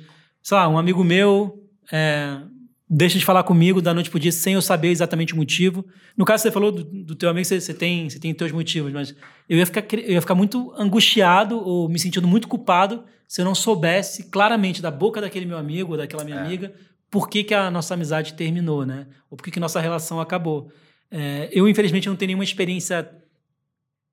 [0.50, 2.42] sei lá, um amigo meu é,
[2.90, 5.86] deixa de falar comigo da noite pro dia sem eu saber exatamente o motivo.
[6.18, 8.92] No caso, você falou do, do teu amigo, você, você tem você tem teus motivos,
[8.92, 9.16] mas
[9.48, 13.46] eu ia, ficar, eu ia ficar muito angustiado ou me sentindo muito culpado se eu
[13.46, 16.40] não soubesse claramente da boca daquele meu amigo ou daquela minha É.
[16.40, 16.74] amiga
[17.12, 19.06] por que, que a nossa amizade terminou, né?
[19.30, 20.72] Ou por que, que nossa relação acabou.
[21.12, 23.08] É, eu, infelizmente, não tenho nenhuma experiência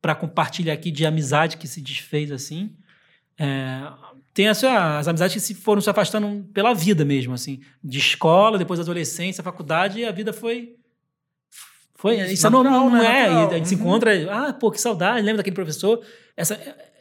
[0.03, 2.77] para compartilhar aqui de amizade que se desfez assim.
[3.39, 3.81] É,
[4.37, 7.61] tem as, as amizades que se foram se afastando pela vida mesmo, assim.
[7.83, 10.75] De escola, depois adolescência, faculdade, e a vida foi...
[11.95, 13.21] Foi, Isso, isso, é natural, normal, não né?
[13.21, 13.29] é?
[13.31, 13.51] Natural.
[13.51, 13.81] A gente se Uhum.
[13.81, 14.13] encontra,
[14.49, 16.05] ah, pô, que saudade, lembra daquele professor?
[16.37, 16.61] Essa,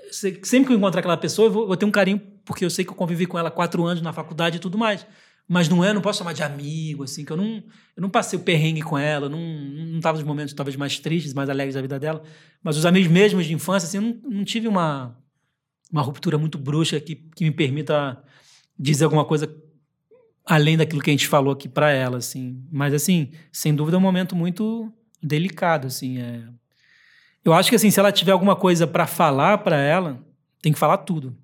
[0.10, 2.70] se- sempre que eu encontrar aquela pessoa, eu vou, vou ter um carinho, porque eu
[2.70, 5.06] sei que eu convivi com ela quatro anos na faculdade e tudo mais.
[5.50, 7.58] Mas não é, não posso chamar de amigo, assim, que eu não,
[7.96, 11.34] eu não passei o perrengue com ela, não, não tava nos momentos talvez mais tristes,
[11.34, 12.24] mais alegres da vida dela.
[12.64, 15.16] Mas os amigos mesmos de infância, assim, eu não, não tive uma,
[15.92, 18.22] uma ruptura muito bruxa que, que me permita
[18.78, 19.50] dizer alguma coisa
[20.46, 22.64] além daquilo que a gente falou aqui para ela, assim.
[22.72, 26.20] Mas, assim, sem dúvida é um momento muito delicado, assim.
[26.20, 26.44] É...
[27.44, 30.24] Eu acho que, assim, se ela tiver alguma coisa para falar para ela,
[30.62, 31.36] tem que falar tudo.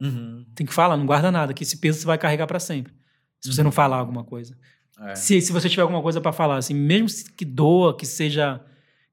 [0.00, 0.44] Uhum.
[0.54, 2.92] Tem que falar, não guarda nada, que esse peso você vai carregar para sempre.
[3.40, 4.56] Se você não falar alguma coisa.
[5.00, 5.14] É.
[5.14, 8.60] Se, se você tiver alguma coisa para falar, assim, mesmo que doa, que seja,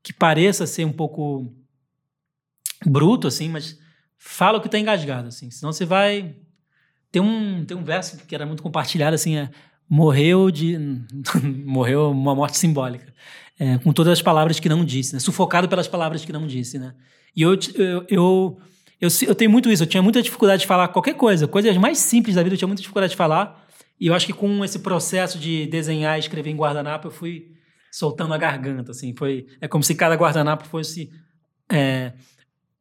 [0.04, 1.52] que pareça ser um pouco
[2.86, 3.80] bruto, assim, mas
[4.24, 6.36] fala o que tá engasgado, assim, senão você vai
[7.12, 9.50] tem um tem um verso que era muito compartilhado, assim, é
[9.90, 10.78] morreu de
[11.66, 13.12] morreu uma morte simbólica,
[13.60, 15.20] é, com todas as palavras que não disse, né?
[15.20, 16.94] sufocado pelas palavras que não disse, né?
[17.36, 18.58] E eu eu, eu
[19.02, 21.98] eu, eu tenho muito isso, eu tinha muita dificuldade de falar qualquer coisa, coisas mais
[21.98, 23.68] simples da vida, eu tinha muita dificuldade de falar.
[24.00, 27.52] E eu acho que com esse processo de desenhar e escrever em guardanapo, eu fui
[27.92, 29.16] soltando a garganta, assim.
[29.16, 31.12] Foi, é como se cada guardanapo fosse
[31.72, 32.14] é,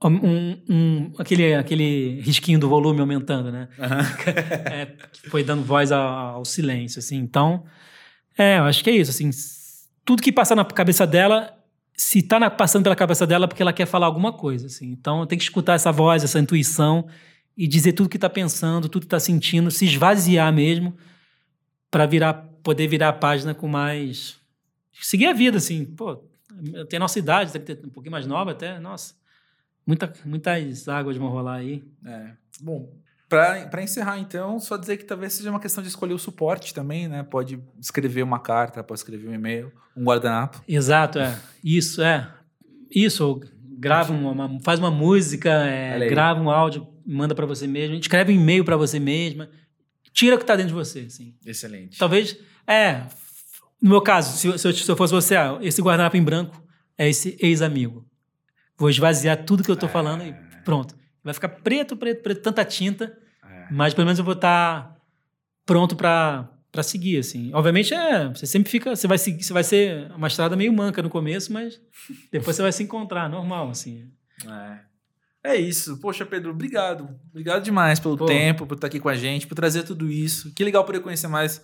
[0.09, 3.68] um, um- aquele, aquele risquinho do volume aumentando, né?
[4.72, 7.16] É, que foi dando voz ao, ao silêncio, assim.
[7.18, 7.64] Então,
[8.38, 9.30] é, eu acho que é isso, assim.
[10.05, 11.55] Tudo que passa na cabeça dela,
[11.94, 14.86] se tá na- passando pela cabeça dela, é porque ela quer falar alguma coisa, assim.
[14.90, 17.07] Então, tem que escutar essa voz, essa intuição
[17.57, 20.96] e dizer tudo que tá pensando, tudo que tá sentindo, se esvaziar mesmo
[21.90, 24.36] para virar, poder virar a página com mais
[24.92, 25.84] seguir a vida, assim.
[25.84, 26.22] Pô,
[26.94, 29.14] a nossa idade, deve ter um pouquinho mais nova até, nossa.
[29.87, 31.83] Muita, muitas águas vão rolar aí.
[32.05, 32.31] É.
[32.61, 32.93] Bom,
[33.28, 37.09] pra encerrar, então, só dizer que talvez seja uma questão de escolher o suporte também,
[37.09, 37.22] né?
[37.22, 40.62] Pode escrever uma carta, pode escrever um e-mail, um guardanapo.
[40.66, 41.39] Exato, é.
[41.62, 42.28] Isso, é.
[42.95, 43.41] Isso,
[43.78, 48.37] grava uma, faz uma música, é, grava um áudio, manda pra você mesmo, escreve um
[48.37, 49.49] e-mail pra você mesma,
[50.12, 51.35] tira o que tá dentro de você, assim.
[51.47, 51.97] Excelente.
[51.99, 53.03] Talvez, é,
[53.81, 56.22] no meu caso, se, eu- se eu, se eu fosse você, ah, esse guardanapo em
[56.22, 56.61] branco
[56.99, 58.05] é esse ex-amigo.
[58.81, 60.95] Vou esvaziar tudo que eu tô falando e pronto.
[61.22, 63.14] Vai ficar preto, preto, preto, tanta tinta,
[63.45, 63.66] É.
[63.70, 64.97] mas pelo menos eu vou estar
[65.66, 67.51] pronto pra para seguir, assim.
[67.53, 71.03] Obviamente, é, você sempre fica, você vai seguir, você vai ser uma estrada meio manca
[71.03, 71.81] no começo, mas
[72.31, 74.09] depois você vai se encontrar, normal, assim.
[74.47, 74.78] É.
[75.43, 75.99] É isso.
[76.01, 77.09] Poxa, Pedro, obrigado.
[77.31, 78.24] Obrigado demais pelo Pô.
[78.26, 80.55] tempo, por estar aqui com a gente, por trazer tudo isso.
[80.55, 81.61] Que legal poder conhecer mais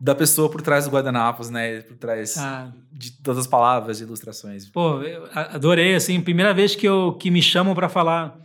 [0.00, 1.80] da pessoa por trás do guardanapos, né?
[1.82, 4.66] Por trás Ah, de todas as palavras e ilustrações.
[4.68, 8.38] Pô, eu adorei, assim, primeira vez que, eu, que me chamam para falar,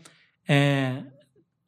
[0.48, 1.02] é,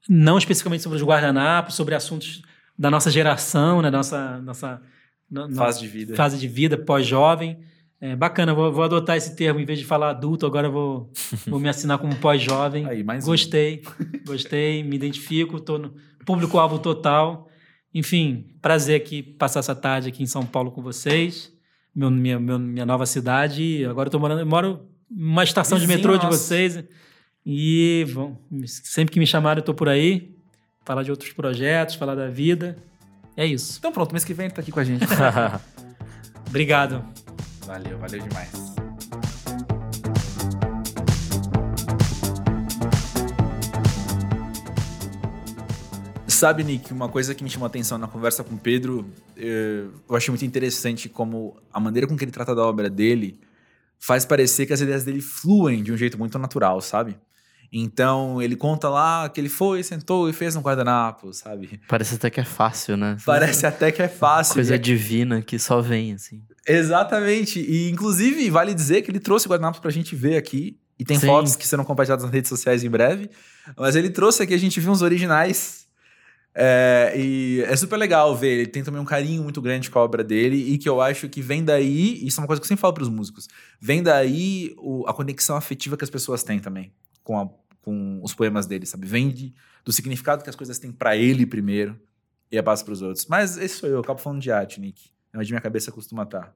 [0.09, 2.41] não especificamente sobre os guardanapos, sobre assuntos
[2.77, 4.81] da nossa geração, né, da nossa, nossa,
[5.29, 6.15] no- Fase de vida.
[6.15, 7.57] fase de vida, pós-jovem.
[7.99, 11.11] É, bacana, vou, vou adotar esse termo, em vez de falar adulto, agora vou,
[11.47, 12.85] vou me assinar como pós-jovem.
[12.85, 13.31] Aí, mais um.
[13.31, 13.81] Gostei,
[14.25, 17.47] gostei, me identifico, tô no público-alvo total.
[17.98, 21.52] Enfim, prazer aqui passar essa tarde aqui em São Paulo com vocês.
[21.95, 23.84] Meu, minha, meu- minha nova cidade.
[23.86, 26.38] Agora eu tô morando, eu moro numa estação de Vizinho metrô de nosso.
[26.38, 26.84] vocês.
[27.43, 28.38] E bom,
[28.68, 30.36] sempre que me chamaram, eu tô por aí.
[30.86, 32.78] Falar de outros projetos, falar da vida.
[33.36, 33.78] É isso.
[33.80, 35.04] Então pronto, mês que vem tá aqui com a gente.
[36.48, 37.04] Obrigado.
[37.66, 38.76] valeu, valeu demais.
[46.38, 49.85] Sabe, Nick, uma coisa que me chamou a atenção na conversa com o Pedro, eh,
[50.07, 53.39] eu achei muito interessante como a maneira com que ele trata da obra dele
[53.97, 57.17] faz parecer que as ideias dele fluem de um jeito muito natural, sabe?
[57.73, 61.81] Então, ele conta lá que ele foi, sentou e fez um guardanapo, sabe?
[61.88, 63.17] Parece até que é fácil, né?
[63.25, 64.53] Parece até que é fácil.
[64.53, 66.43] Coisa e é divina que só vem, assim.
[66.67, 67.59] Exatamente.
[67.59, 70.77] E, inclusive, vale dizer que ele trouxe guardanapos pra gente ver aqui.
[70.99, 71.25] E tem Sim.
[71.25, 73.27] fotos que serão compartilhadas nas redes sociais em breve.
[73.75, 75.86] Mas ele trouxe aqui, a gente viu uns originais.
[76.56, 78.60] É, e é super legal ver.
[78.60, 80.58] Ele tem também um carinho muito grande com a obra dele.
[80.74, 82.26] E que eu acho que vem daí.
[82.26, 83.48] Isso é uma coisa que eu sempre falo pros músicos.
[83.80, 86.91] Vem daí o- a conexão afetiva que as pessoas têm também
[87.24, 87.50] com, a-
[87.82, 89.06] com os poemas dele, sabe?
[89.06, 89.54] Vem de-
[89.86, 92.00] do significado que as coisas têm pra ele primeiro.
[92.52, 93.26] E é passa pros outros.
[93.28, 95.10] Mas esse sou eu, eu acabo falando de arte, Nick.
[95.34, 96.54] É onde minha cabeça costuma estar.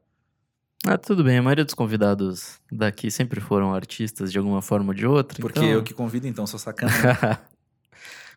[0.84, 1.38] Ah, tudo bem.
[1.38, 5.38] A maioria dos convidados daqui sempre foram artistas de alguma forma ou de outra.
[5.39, 5.70] Porque então...
[5.70, 6.92] eu que convido, então, sou sacana.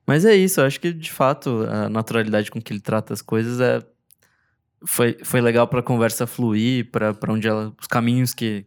[0.07, 3.23] Mas é isso, eu acho que de fato a naturalidade com que ele trata as
[3.23, 3.83] coisas é
[4.87, 8.67] foi, foi legal pra conversa fluir, pra onde ela, os caminhos que,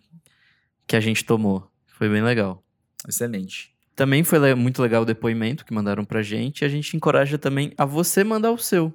[0.88, 1.70] que a gente tomou.
[1.88, 2.64] Foi bem legal.
[3.08, 3.72] Excelente.
[3.96, 7.38] Também foi le- muito legal o depoimento que mandaram pra gente e a gente encoraja
[7.38, 8.94] também a você mandar o seu.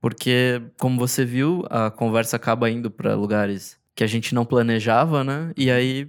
[0.00, 5.22] Porque, como você viu, a conversa acaba indo pra lugares que a gente não planejava,
[5.22, 5.52] né?
[5.56, 6.08] E aí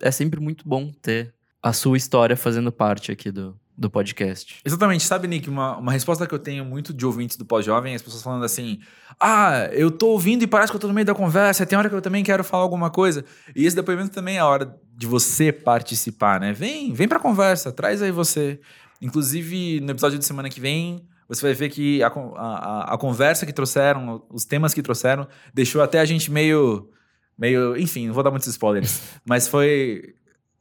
[0.00, 4.56] é sempre muito bom ter a sua história fazendo parte aqui do, do podcast.
[4.64, 5.04] Exatamente.
[5.04, 8.22] Sabe, Nick, uma, uma resposta que eu tenho muito de ouvintes do pós-jovem, as pessoas
[8.24, 8.80] falando assim:
[9.20, 11.88] Ah, eu tô ouvindo e parece que eu tô no meio da conversa, tem hora
[11.88, 13.24] que eu também quero falar alguma coisa.
[13.54, 16.52] E esse depoimento também é a hora de você participar, né?
[16.52, 18.58] Vem, vem pra conversa, traz aí você.
[19.00, 23.46] Inclusive, no episódio de semana que vem, você vai ver que a, a- a conversa
[23.46, 26.90] que trouxeram, os temas que trouxeram, deixou até a gente meio.
[27.38, 29.00] meio enfim, não vou dar muitos spoilers.
[29.24, 30.14] mas foi.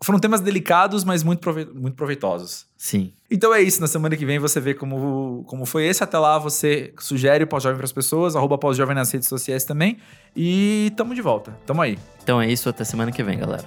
[0.03, 2.67] Foram temas delicados, mas muito, prove- muito proveitosos.
[2.77, 3.13] Sim.
[3.31, 6.03] Então é isso, na semana que vem você vê como, como foi esse.
[6.03, 9.97] Até lá você sugere o pós-jovem para as pessoas, arroba pós-jovem nas redes sociais também.
[10.35, 11.57] E tamo de volta.
[11.65, 11.97] Tamo aí.
[12.21, 13.65] Então é isso, até semana que vem, galera.